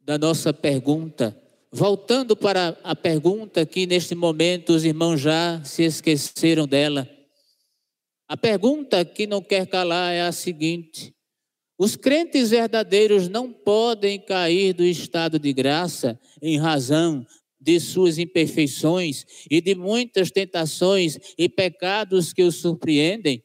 [0.00, 1.40] da nossa pergunta,
[1.70, 7.08] voltando para a pergunta que neste momento os irmãos já se esqueceram dela.
[8.26, 11.14] A pergunta que não quer calar é a seguinte:
[11.80, 17.26] os crentes verdadeiros não podem cair do estado de graça em razão
[17.58, 23.42] de suas imperfeições e de muitas tentações e pecados que os surpreendem?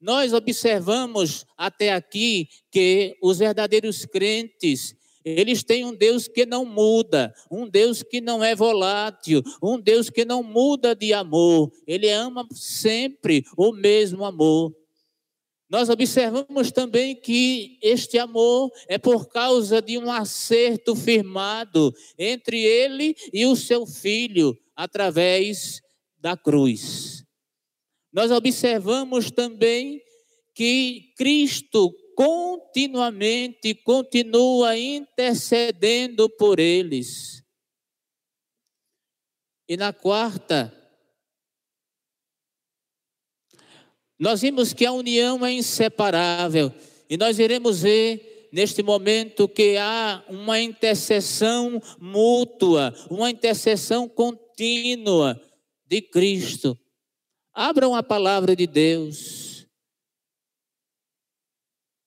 [0.00, 7.32] Nós observamos até aqui que os verdadeiros crentes eles têm um Deus que não muda,
[7.48, 11.70] um Deus que não é volátil, um Deus que não muda de amor.
[11.86, 14.74] Ele ama sempre o mesmo amor.
[15.72, 23.16] Nós observamos também que este amor é por causa de um acerto firmado entre ele
[23.32, 25.80] e o seu filho através
[26.18, 27.24] da cruz.
[28.12, 30.02] Nós observamos também
[30.54, 37.42] que Cristo continuamente continua intercedendo por eles.
[39.66, 40.81] E na quarta,
[44.22, 46.72] nós vimos que a união é inseparável,
[47.10, 55.42] e nós iremos ver neste momento que há uma intercessão mútua, uma intercessão contínua
[55.88, 56.78] de Cristo.
[57.52, 59.66] Abram a palavra de Deus.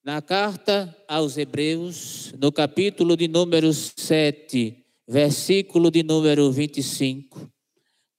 [0.02, 7.52] Na carta aos Hebreus, no capítulo de número 7, versículo de número 25.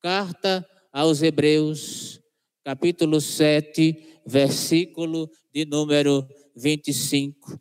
[0.03, 2.21] Carta aos Hebreus,
[2.67, 3.97] capítulo 7,
[4.27, 7.61] versículo de número 25.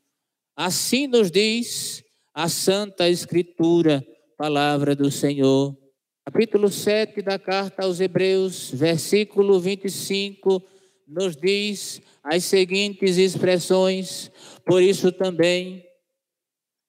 [0.56, 2.04] Assim nos diz
[2.34, 4.04] a Santa Escritura,
[4.36, 5.78] palavra do Senhor.
[6.26, 10.60] Capítulo 7 da carta aos Hebreus, versículo 25,
[11.08, 14.32] nos diz as seguintes expressões:
[14.66, 15.85] por isso também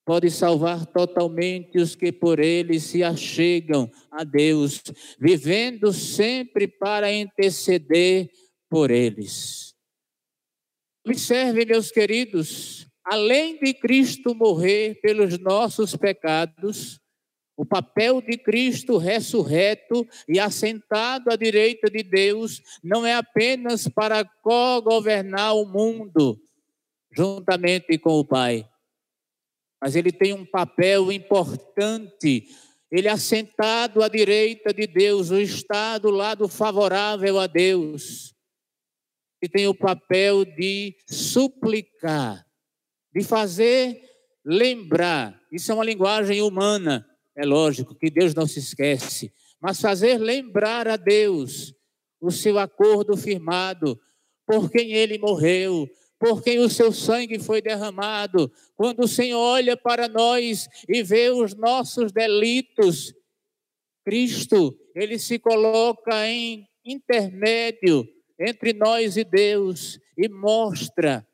[0.07, 4.81] pode salvar totalmente os que por ele se achegam a Deus,
[5.19, 8.31] vivendo sempre para interceder
[8.71, 9.75] por eles.
[11.05, 17.01] Observe, meus queridos, além de Cristo morrer pelos nossos pecados,
[17.57, 24.25] o papel de Cristo ressurreto e assentado à direita de Deus não é apenas para
[24.25, 26.41] co-governar o mundo
[27.11, 28.69] juntamente com o Pai,
[29.87, 32.49] mas ele tem um papel importante.
[32.91, 38.35] Ele é assentado à direita de Deus, o estado lado favorável a Deus.
[39.41, 42.45] E tem o papel de suplicar,
[43.15, 44.03] de fazer
[44.45, 45.41] lembrar.
[45.53, 50.89] Isso é uma linguagem humana é lógico que Deus não se esquece, mas fazer lembrar
[50.89, 51.73] a Deus
[52.21, 53.97] o seu acordo firmado,
[54.45, 58.51] por quem ele morreu, por quem o seu sangue foi derramado.
[58.77, 63.15] Quando o Senhor olha para nós e vê os nossos delitos,
[64.05, 68.07] Cristo, ele se coloca em intermédio
[68.39, 71.27] entre nós e Deus e mostra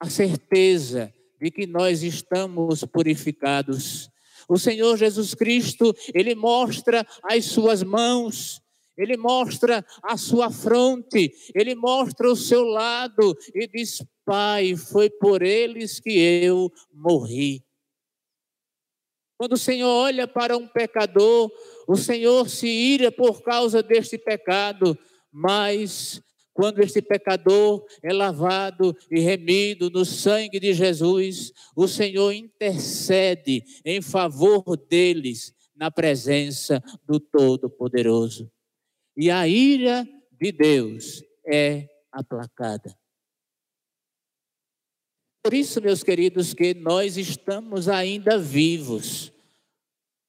[0.00, 4.08] a certeza de que nós estamos purificados.
[4.48, 8.62] O Senhor Jesus Cristo, ele mostra as suas mãos,
[8.96, 15.42] ele mostra a sua fronte, ele mostra o seu lado e diz: Pai, foi por
[15.42, 17.64] eles que eu morri.
[19.38, 21.52] Quando o Senhor olha para um pecador,
[21.86, 24.98] o Senhor se ira por causa deste pecado,
[25.30, 26.22] mas
[26.54, 34.00] quando este pecador é lavado e remido no sangue de Jesus, o Senhor intercede em
[34.00, 38.50] favor deles na presença do Todo-Poderoso.
[39.16, 42.94] E a ira de Deus é aplacada.
[45.42, 49.32] Por isso, meus queridos, que nós estamos ainda vivos,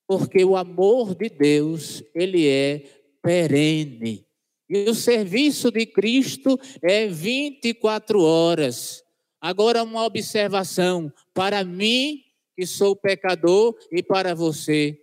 [0.07, 2.79] porque o amor de Deus, ele é
[3.21, 4.25] perene.
[4.69, 9.03] E o serviço de Cristo é 24 horas.
[9.41, 12.23] Agora, uma observação para mim,
[12.55, 15.01] que sou pecador, e para você: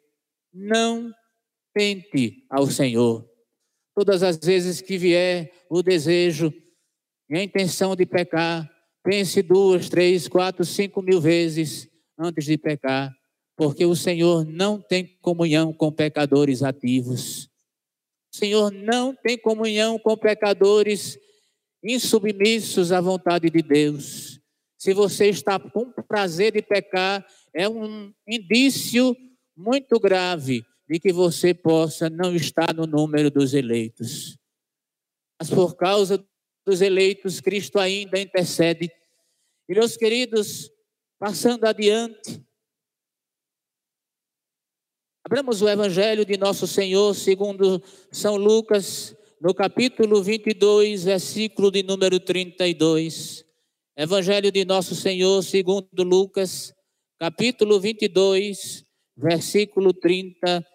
[0.52, 1.12] não
[1.74, 3.28] tente ao Senhor.
[3.94, 6.52] Todas as vezes que vier o desejo
[7.30, 8.68] e a intenção de pecar,
[9.04, 11.86] Pense duas, três, quatro, cinco mil vezes
[12.18, 13.14] antes de pecar,
[13.54, 17.44] porque o Senhor não tem comunhão com pecadores ativos.
[18.32, 21.18] O Senhor não tem comunhão com pecadores
[21.84, 24.40] insubmissos à vontade de Deus.
[24.78, 29.14] Se você está com prazer de pecar, é um indício
[29.54, 34.36] muito grave de que você possa não estar no número dos eleitos.
[35.38, 36.24] Mas por causa
[36.66, 38.90] dos eleitos, Cristo ainda intercede.
[39.68, 40.70] E meus queridos,
[41.18, 42.42] passando adiante,
[45.24, 47.82] abramos o Evangelho de Nosso Senhor segundo
[48.12, 53.44] São Lucas, no capítulo 22, versículo de número 32.
[53.96, 56.74] Evangelho de Nosso Senhor segundo Lucas,
[57.18, 58.84] capítulo 22,
[59.16, 60.73] versículo 32.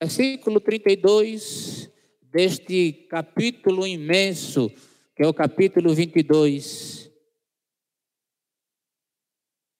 [0.00, 1.90] Versículo 32
[2.22, 4.70] deste capítulo imenso,
[5.14, 7.10] que é o capítulo 22,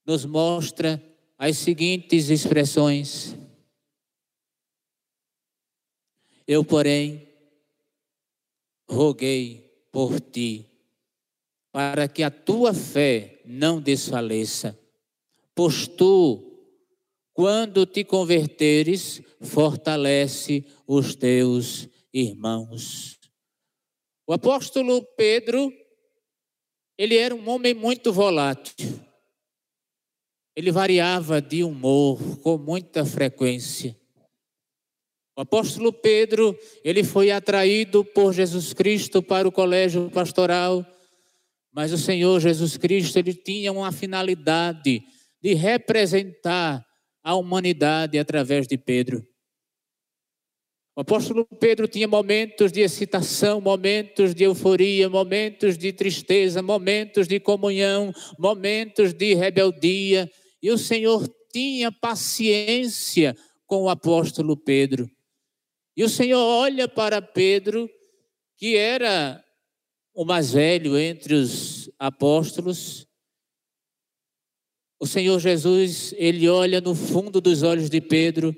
[0.05, 1.03] nos mostra
[1.39, 3.37] as seguintes expressões.
[6.47, 7.29] Eu, porém,
[8.89, 10.70] roguei por ti,
[11.73, 14.79] para que a tua fé não desfaleça,
[15.55, 16.51] pois tu
[17.41, 23.19] quando te converteres, fortalece os teus irmãos.
[24.27, 25.73] O apóstolo Pedro,
[26.99, 29.01] ele era um homem muito volátil.
[30.55, 33.97] Ele variava de humor com muita frequência.
[35.35, 36.55] O apóstolo Pedro,
[36.85, 40.85] ele foi atraído por Jesus Cristo para o colégio pastoral,
[41.73, 45.03] mas o Senhor Jesus Cristo, ele tinha uma finalidade
[45.43, 46.85] de representar
[47.23, 49.27] a humanidade através de Pedro.
[50.97, 57.39] O apóstolo Pedro tinha momentos de excitação, momentos de euforia, momentos de tristeza, momentos de
[57.39, 60.31] comunhão, momentos de rebeldia,
[60.63, 65.09] e o Senhor tinha paciência com o apóstolo Pedro.
[65.97, 67.89] E o Senhor olha para Pedro,
[68.57, 69.43] que era
[70.21, 73.07] o mais velho entre os apóstolos,
[75.01, 78.55] o Senhor Jesus, ele olha no fundo dos olhos de Pedro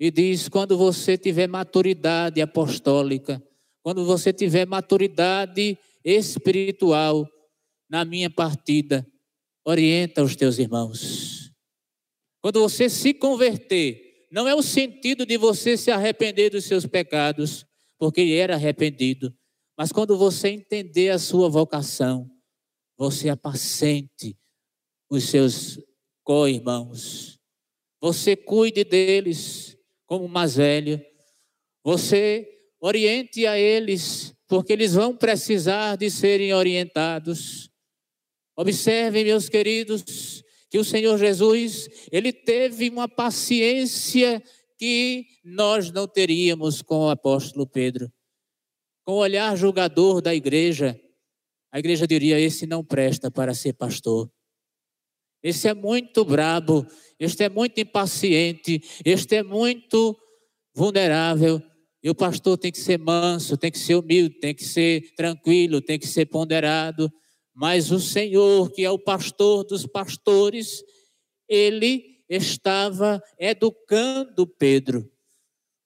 [0.00, 3.40] e diz: quando você tiver maturidade apostólica,
[3.84, 7.24] quando você tiver maturidade espiritual
[7.88, 9.06] na minha partida,
[9.64, 11.52] orienta os teus irmãos.
[12.40, 17.64] Quando você se converter, não é o sentido de você se arrepender dos seus pecados,
[17.96, 19.32] porque ele era arrependido,
[19.76, 22.30] mas quando você entender a sua vocação,
[22.96, 24.36] você apacente
[25.10, 25.78] os seus
[26.24, 27.38] co-irmãos.
[28.00, 31.00] Você cuide deles como mais velho.
[31.84, 32.48] Você
[32.80, 37.70] oriente a eles, porque eles vão precisar de serem orientados.
[38.56, 44.42] Observem, meus queridos, que o Senhor Jesus, ele teve uma paciência
[44.78, 48.10] que nós não teríamos com o apóstolo Pedro.
[49.06, 51.00] Com o olhar julgador da igreja,
[51.70, 54.28] a igreja diria: esse não presta para ser pastor.
[55.40, 56.84] Esse é muito brabo,
[57.16, 60.18] este é muito impaciente, este é muito
[60.74, 61.62] vulnerável.
[62.02, 65.80] E o pastor tem que ser manso, tem que ser humilde, tem que ser tranquilo,
[65.80, 67.08] tem que ser ponderado.
[67.54, 70.82] Mas o Senhor, que é o pastor dos pastores,
[71.48, 75.08] ele estava educando Pedro.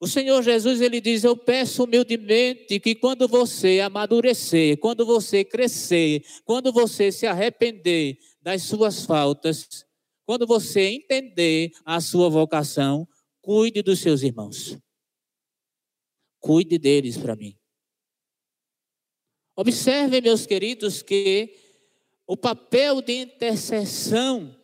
[0.01, 6.25] O Senhor Jesus ele diz: Eu peço humildemente que quando você amadurecer, quando você crescer,
[6.43, 9.85] quando você se arrepender das suas faltas,
[10.25, 13.07] quando você entender a sua vocação,
[13.43, 14.79] cuide dos seus irmãos.
[16.39, 17.55] Cuide deles para mim.
[19.55, 21.55] Observem, meus queridos, que
[22.27, 24.57] o papel de intercessão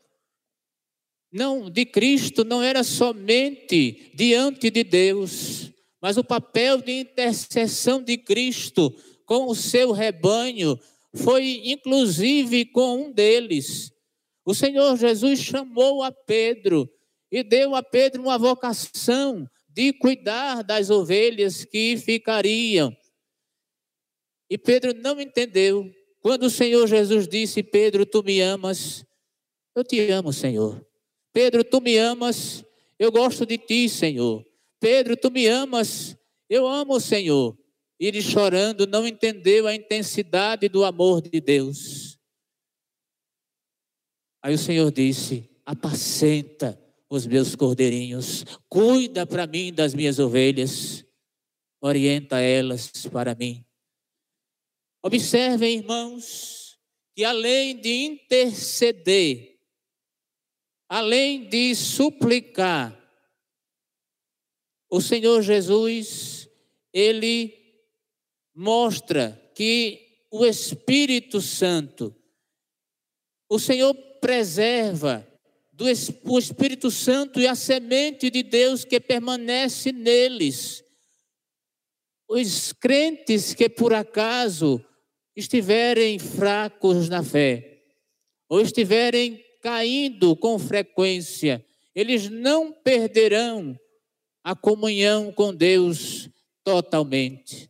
[1.37, 5.71] não de Cristo não era somente diante de Deus,
[6.01, 8.91] mas o papel de intercessão de Cristo
[9.27, 10.79] com o seu rebanho
[11.15, 13.93] foi inclusive com um deles.
[14.45, 16.89] O Senhor Jesus chamou a Pedro
[17.31, 22.97] e deu a Pedro uma vocação de cuidar das ovelhas que ficariam.
[24.49, 25.91] E Pedro não entendeu.
[26.21, 29.05] Quando o Senhor Jesus disse: Pedro, tu me amas,
[29.75, 30.86] eu te amo, Senhor.
[31.37, 32.65] Pedro, tu me amas,
[32.99, 34.43] eu gosto de ti, Senhor.
[34.81, 36.17] Pedro, tu me amas,
[36.49, 37.55] eu amo o Senhor.
[38.01, 42.19] E ele chorando não entendeu a intensidade do amor de Deus.
[44.43, 51.05] Aí o Senhor disse: Apacenta os meus cordeirinhos, cuida para mim das minhas ovelhas,
[51.83, 53.63] orienta elas para mim.
[55.03, 56.79] Observem, irmãos,
[57.15, 59.56] que além de interceder,
[60.89, 62.95] além de suplicar,
[64.89, 66.49] o Senhor Jesus,
[66.93, 67.53] ele
[68.55, 72.15] mostra que o Espírito Santo,
[73.49, 75.27] o Senhor preserva
[75.73, 75.85] do
[76.25, 80.83] o Espírito Santo e a semente de Deus que permanece neles.
[82.29, 84.85] Os crentes que por acaso
[85.37, 87.85] estiverem fracos na fé,
[88.49, 93.77] ou estiverem caindo com frequência, eles não perderão
[94.45, 96.31] a comunhão com Deus
[96.63, 97.69] totalmente.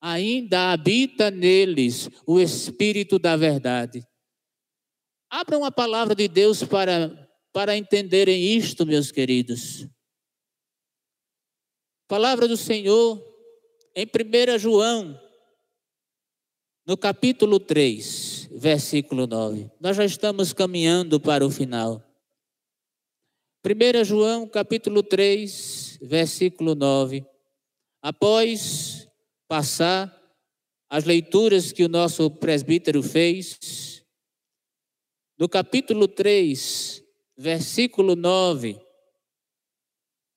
[0.00, 4.04] Ainda habita neles o Espírito da verdade.
[5.30, 7.08] Abram a palavra de Deus para,
[7.52, 9.86] para entenderem isto, meus queridos.
[12.08, 13.24] Palavra do Senhor
[13.94, 15.16] em 1 João,
[16.84, 19.70] no capítulo 3 versículo 9.
[19.80, 22.02] Nós já estamos caminhando para o final.
[23.64, 27.24] 1 João, capítulo 3, versículo 9.
[28.02, 29.08] Após
[29.46, 30.12] passar
[30.90, 34.04] as leituras que o nosso presbítero fez,
[35.38, 37.02] no capítulo 3,
[37.36, 38.76] versículo 9,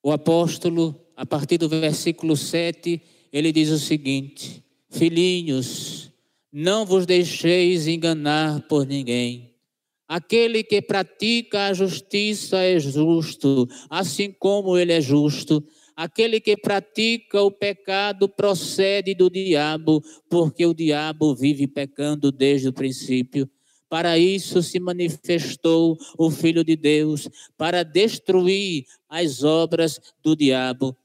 [0.03, 3.01] o apóstolo, a partir do versículo 7,
[3.33, 6.10] ele diz o seguinte: Filhinhos,
[6.51, 9.55] não vos deixeis enganar por ninguém.
[10.07, 15.63] Aquele que pratica a justiça é justo, assim como ele é justo.
[15.95, 22.73] Aquele que pratica o pecado procede do diabo, porque o diabo vive pecando desde o
[22.73, 23.49] princípio.
[23.87, 30.97] Para isso se manifestou o Filho de Deus, para destruir as obras do diabo.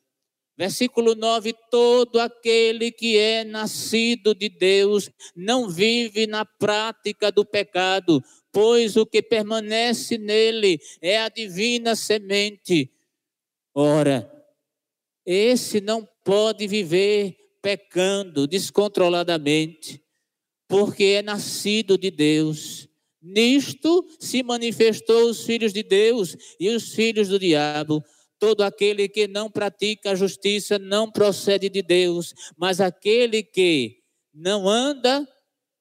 [0.57, 8.23] Versículo 9: Todo aquele que é nascido de Deus não vive na prática do pecado,
[8.51, 12.91] pois o que permanece nele é a divina semente.
[13.75, 14.33] Ora,
[15.27, 20.03] esse não pode viver pecando descontroladamente,
[20.67, 22.89] porque é nascido de Deus.
[23.21, 28.03] Nisto se manifestou os filhos de Deus e os filhos do diabo.
[28.39, 34.69] Todo aquele que não pratica a justiça não procede de Deus, mas aquele que não
[34.69, 35.27] anda,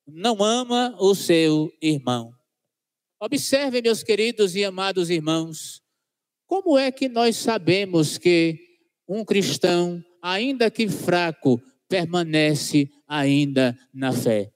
[0.07, 2.31] não ama o seu irmão.
[3.19, 5.81] Observem, meus queridos e amados irmãos,
[6.47, 8.57] como é que nós sabemos que
[9.07, 14.51] um cristão, ainda que fraco, permanece ainda na fé?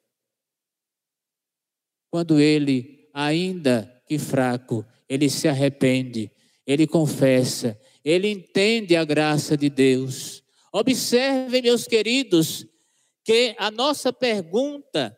[2.10, 6.32] Quando ele, ainda que fraco, ele se arrepende,
[6.66, 7.80] ele confessa,
[8.10, 10.44] ele entende a graça de Deus.
[10.74, 12.66] Observem, meus queridos,
[13.24, 15.16] que a nossa pergunta,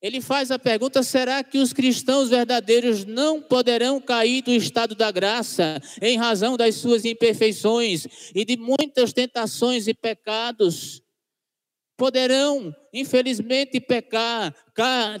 [0.00, 5.10] ele faz a pergunta: será que os cristãos verdadeiros não poderão cair do estado da
[5.10, 11.02] graça em razão das suas imperfeições e de muitas tentações e pecados?
[11.96, 14.54] Poderão, infelizmente, pecar,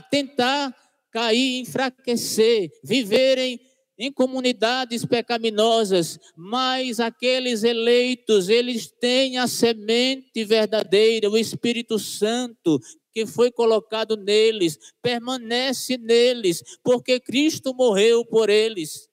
[0.08, 0.74] tentar
[1.10, 3.60] cair, enfraquecer, viverem
[4.04, 12.80] em comunidades pecaminosas, mas aqueles eleitos, eles têm a semente verdadeira, o Espírito Santo
[13.12, 19.08] que foi colocado neles, permanece neles, porque Cristo morreu por eles.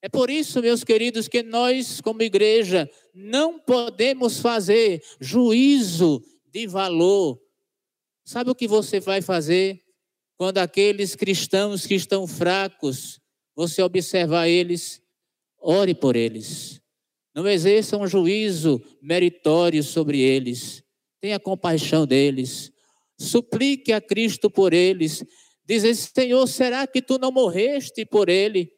[0.00, 7.38] É por isso, meus queridos, que nós, como igreja, não podemos fazer juízo de valor.
[8.24, 9.82] Sabe o que você vai fazer
[10.38, 13.20] quando aqueles cristãos que estão fracos,
[13.54, 15.02] você observar eles,
[15.58, 16.80] ore por eles.
[17.34, 20.82] Não exerça um juízo meritório sobre eles.
[21.20, 22.72] Tenha compaixão deles.
[23.18, 25.24] Suplique a Cristo por eles.
[25.64, 28.72] Diz: Senhor, será que tu não morreste por ele?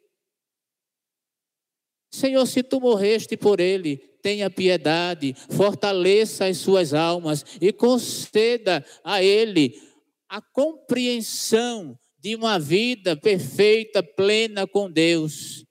[2.11, 9.23] Senhor, se tu morreste por ele, tenha piedade, fortaleça as suas almas e conceda a
[9.23, 9.81] ele
[10.29, 15.65] a compreensão de uma vida perfeita, plena com Deus.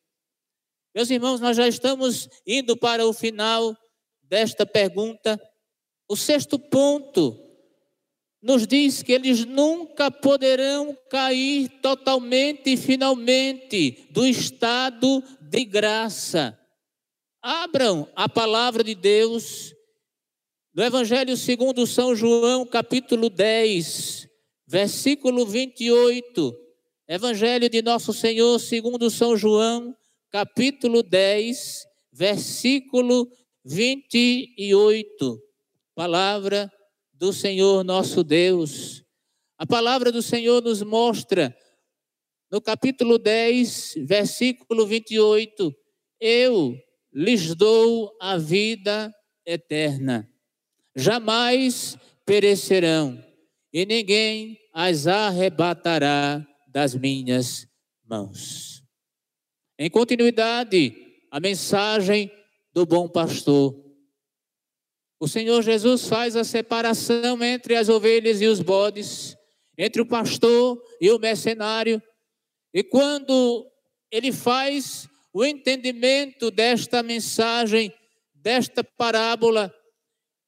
[0.94, 3.74] Meus irmãos, nós já estamos indo para o final
[4.22, 5.42] desta pergunta.
[6.10, 7.40] O sexto ponto
[8.44, 16.60] nos diz que eles nunca poderão cair totalmente e finalmente do estado de graça.
[17.42, 19.74] Abram a palavra de Deus
[20.74, 24.28] no Evangelho segundo São João, capítulo 10,
[24.72, 26.58] versículo 28.
[27.06, 29.94] Evangelho de nosso Senhor segundo São João,
[30.32, 33.30] capítulo 10, versículo
[33.66, 35.44] 28.
[35.94, 36.72] Palavra
[37.14, 39.04] do Senhor nosso Deus.
[39.58, 41.54] A palavra do Senhor nos mostra
[42.50, 45.76] no capítulo 10, versículo 28,
[46.18, 46.78] eu
[47.14, 49.14] lhes dou a vida
[49.46, 50.30] eterna.
[50.96, 53.22] Jamais perecerão,
[53.74, 57.68] e ninguém as arrebatará das minhas
[58.08, 58.84] mãos.
[59.78, 60.96] Em continuidade,
[61.30, 62.32] a mensagem
[62.74, 63.76] do bom pastor.
[65.20, 69.38] O Senhor Jesus faz a separação entre as ovelhas e os bodes,
[69.78, 72.02] entre o pastor e o mercenário,
[72.74, 73.70] e quando
[74.10, 77.94] ele faz o entendimento desta mensagem,
[78.34, 79.74] desta parábola,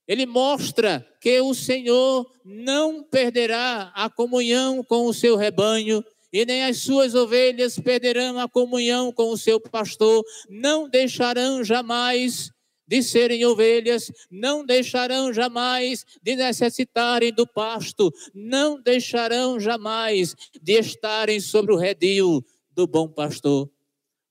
[0.08, 6.64] ele mostra que o Senhor não perderá a comunhão com o seu rebanho, e nem
[6.64, 12.51] as suas ovelhas perderão a comunhão com o seu pastor, não deixarão jamais
[12.88, 21.39] de serem ovelhas, não deixarão jamais de necessitarem do pasto, não deixarão jamais de estarem
[21.39, 23.70] sobre o redil do bom pastor.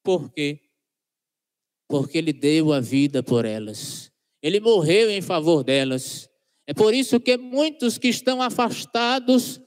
[0.03, 0.61] Por quê?
[1.89, 4.12] Porque ele deu a vida por elas.
[4.43, 6.29] Ele morreu em favor delas.
[6.67, 9.61] É por isso que muitos que estão afastados,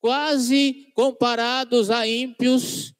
[0.00, 2.94] quase comparados a ímpios,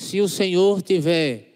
[0.00, 1.48] se o Senhor tiver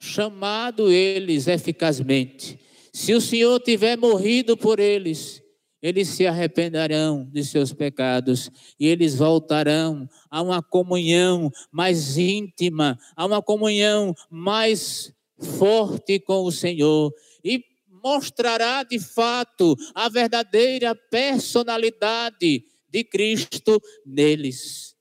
[0.00, 2.58] chamado eles eficazmente.
[2.92, 5.42] Se o Senhor tiver morrido por eles,
[5.82, 8.50] eles se arrependerão de seus pecados
[8.80, 16.52] e eles voltarão a uma comunhão mais íntima, a uma comunhão mais forte com o
[16.52, 17.12] Senhor
[17.44, 17.64] e
[18.02, 24.94] mostrará de fato a verdadeira personalidade de Cristo neles.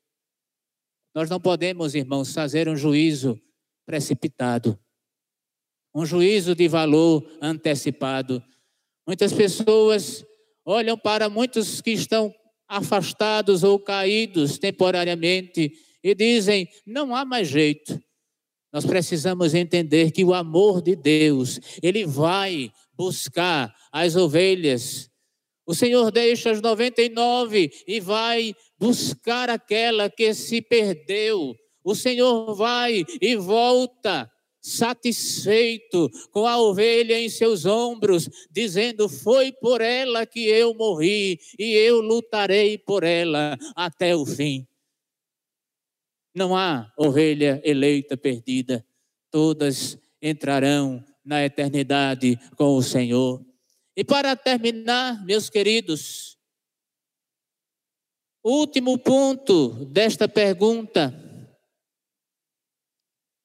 [1.13, 3.39] Nós não podemos, irmãos, fazer um juízo
[3.85, 4.77] precipitado
[5.95, 8.43] um juízo de valor antecipado.
[9.07, 10.25] Muitas pessoas
[10.65, 12.35] olham para muitos que estão
[12.67, 15.71] afastados ou caídos temporariamente
[16.03, 17.97] e dizem: não há mais jeito.
[18.75, 25.09] Nós precisamos entender que o amor de Deus, ele vai buscar as ovelhas.
[25.65, 31.55] O Senhor deixa as 99 e vai buscar aquela que se perdeu.
[31.85, 39.79] O Senhor vai e volta satisfeito com a ovelha em seus ombros, dizendo: Foi por
[39.79, 44.67] ela que eu morri e eu lutarei por ela até o fim.
[46.35, 48.85] Não há ovelha eleita perdida,
[49.31, 53.43] todas entrarão na eternidade com o Senhor.
[53.95, 56.37] E para terminar, meus queridos,
[58.43, 61.21] último ponto desta pergunta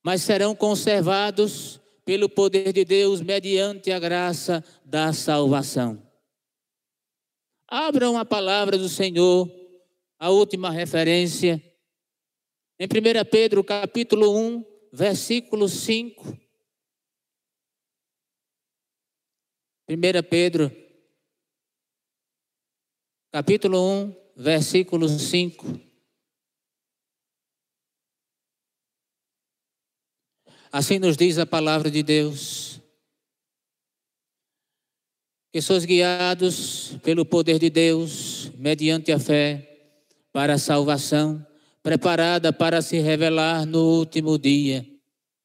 [0.03, 6.03] mas serão conservados pelo poder de Deus mediante a graça da salvação.
[7.68, 9.49] Abram a palavra do Senhor,
[10.18, 11.62] a última referência,
[12.83, 16.41] em 1 Pedro capítulo 1, versículo 5.
[19.87, 20.74] 1 Pedro,
[23.31, 25.78] capítulo 1, versículo 5.
[30.72, 32.81] Assim nos diz a palavra de Deus.
[35.53, 39.66] Que sois guiados pelo poder de Deus, mediante a fé,
[40.33, 41.45] para a salvação,
[41.83, 44.87] preparada para se revelar no último dia.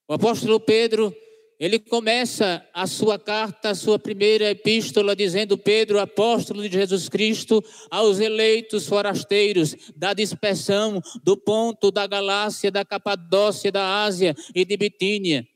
[0.08, 1.16] O apóstolo Pedro,
[1.60, 7.64] ele começa a sua carta, a sua primeira epístola, dizendo: Pedro, apóstolo de Jesus Cristo,
[7.90, 14.76] aos eleitos forasteiros da dispersão do ponto da Galácia, da Capadócia, da Ásia e de
[14.76, 15.48] Bitínia,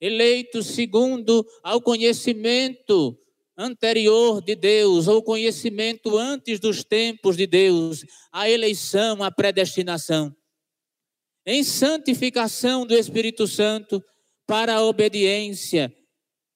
[0.00, 3.16] eleitos segundo ao conhecimento
[3.56, 10.34] anterior de Deus, ou conhecimento antes dos tempos de Deus, a eleição, a predestinação.
[11.46, 14.02] Em santificação do Espírito Santo
[14.46, 15.94] para a obediência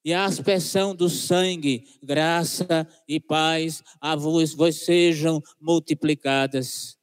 [0.04, 6.98] e a aspersão do sangue, graça e paz a vos, vos sejam multiplicadas.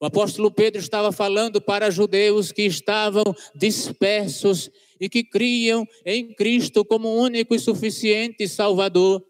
[0.00, 3.22] O apóstolo Pedro estava falando para judeus que estavam
[3.54, 4.68] dispersos
[5.02, 9.20] e que criam em Cristo como único e suficiente Salvador.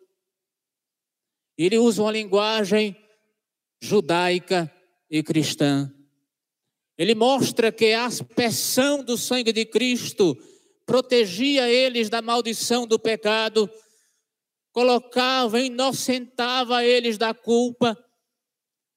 [1.57, 2.95] Ele usa uma linguagem
[3.81, 4.71] judaica
[5.11, 5.91] e cristã.
[6.99, 10.37] Ele mostra que a aspersão do sangue de Cristo
[10.85, 13.71] protegia eles da maldição do pecado,
[14.73, 17.97] colocava, inocentava eles da culpa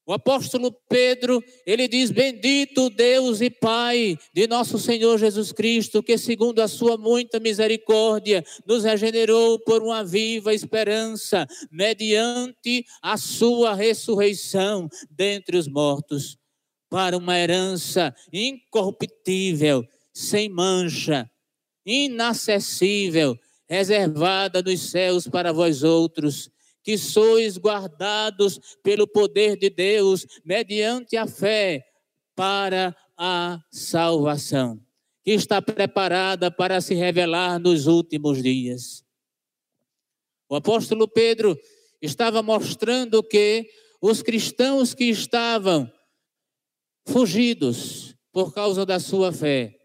[0.06, 6.18] o apóstolo Pedro, ele diz: Bendito Deus e Pai de nosso Senhor Jesus Cristo, que
[6.18, 14.88] segundo a sua muita misericórdia nos regenerou por uma viva esperança, mediante a sua ressurreição
[15.10, 16.38] dentre os mortos,
[16.90, 19.84] para uma herança incorruptível,
[20.14, 21.30] sem mancha,
[21.84, 23.36] inacessível,
[23.68, 26.52] reservada nos céus para vós outros
[26.86, 31.84] que sois guardados pelo poder de Deus, mediante a fé,
[32.36, 34.80] para a salvação,
[35.24, 39.04] que está preparada para se revelar nos últimos dias.
[40.48, 41.58] O apóstolo Pedro
[42.00, 43.68] estava mostrando que
[44.00, 45.92] os cristãos que estavam
[47.08, 49.76] fugidos por causa da sua fé,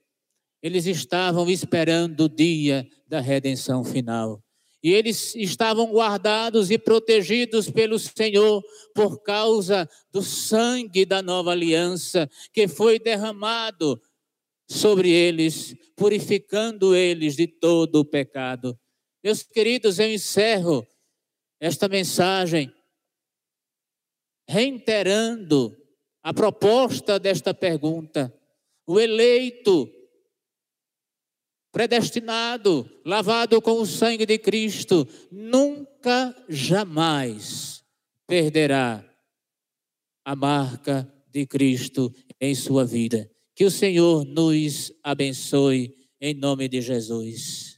[0.61, 4.44] eles estavam esperando o dia da redenção final.
[4.83, 8.62] E eles estavam guardados e protegidos pelo Senhor
[8.95, 14.01] por causa do sangue da nova aliança que foi derramado
[14.66, 18.78] sobre eles, purificando eles de todo o pecado.
[19.22, 20.87] Meus queridos, eu encerro
[21.61, 22.72] esta mensagem
[24.49, 25.76] reiterando
[26.22, 28.35] a proposta desta pergunta.
[28.87, 29.89] O eleito
[31.73, 37.83] predestinado, lavado com o sangue de Cristo, nunca, jamais
[38.27, 39.05] perderá
[40.25, 43.31] a marca de Cristo em sua vida.
[43.55, 47.70] Que o Senhor nos abençoe em nome de Jesus.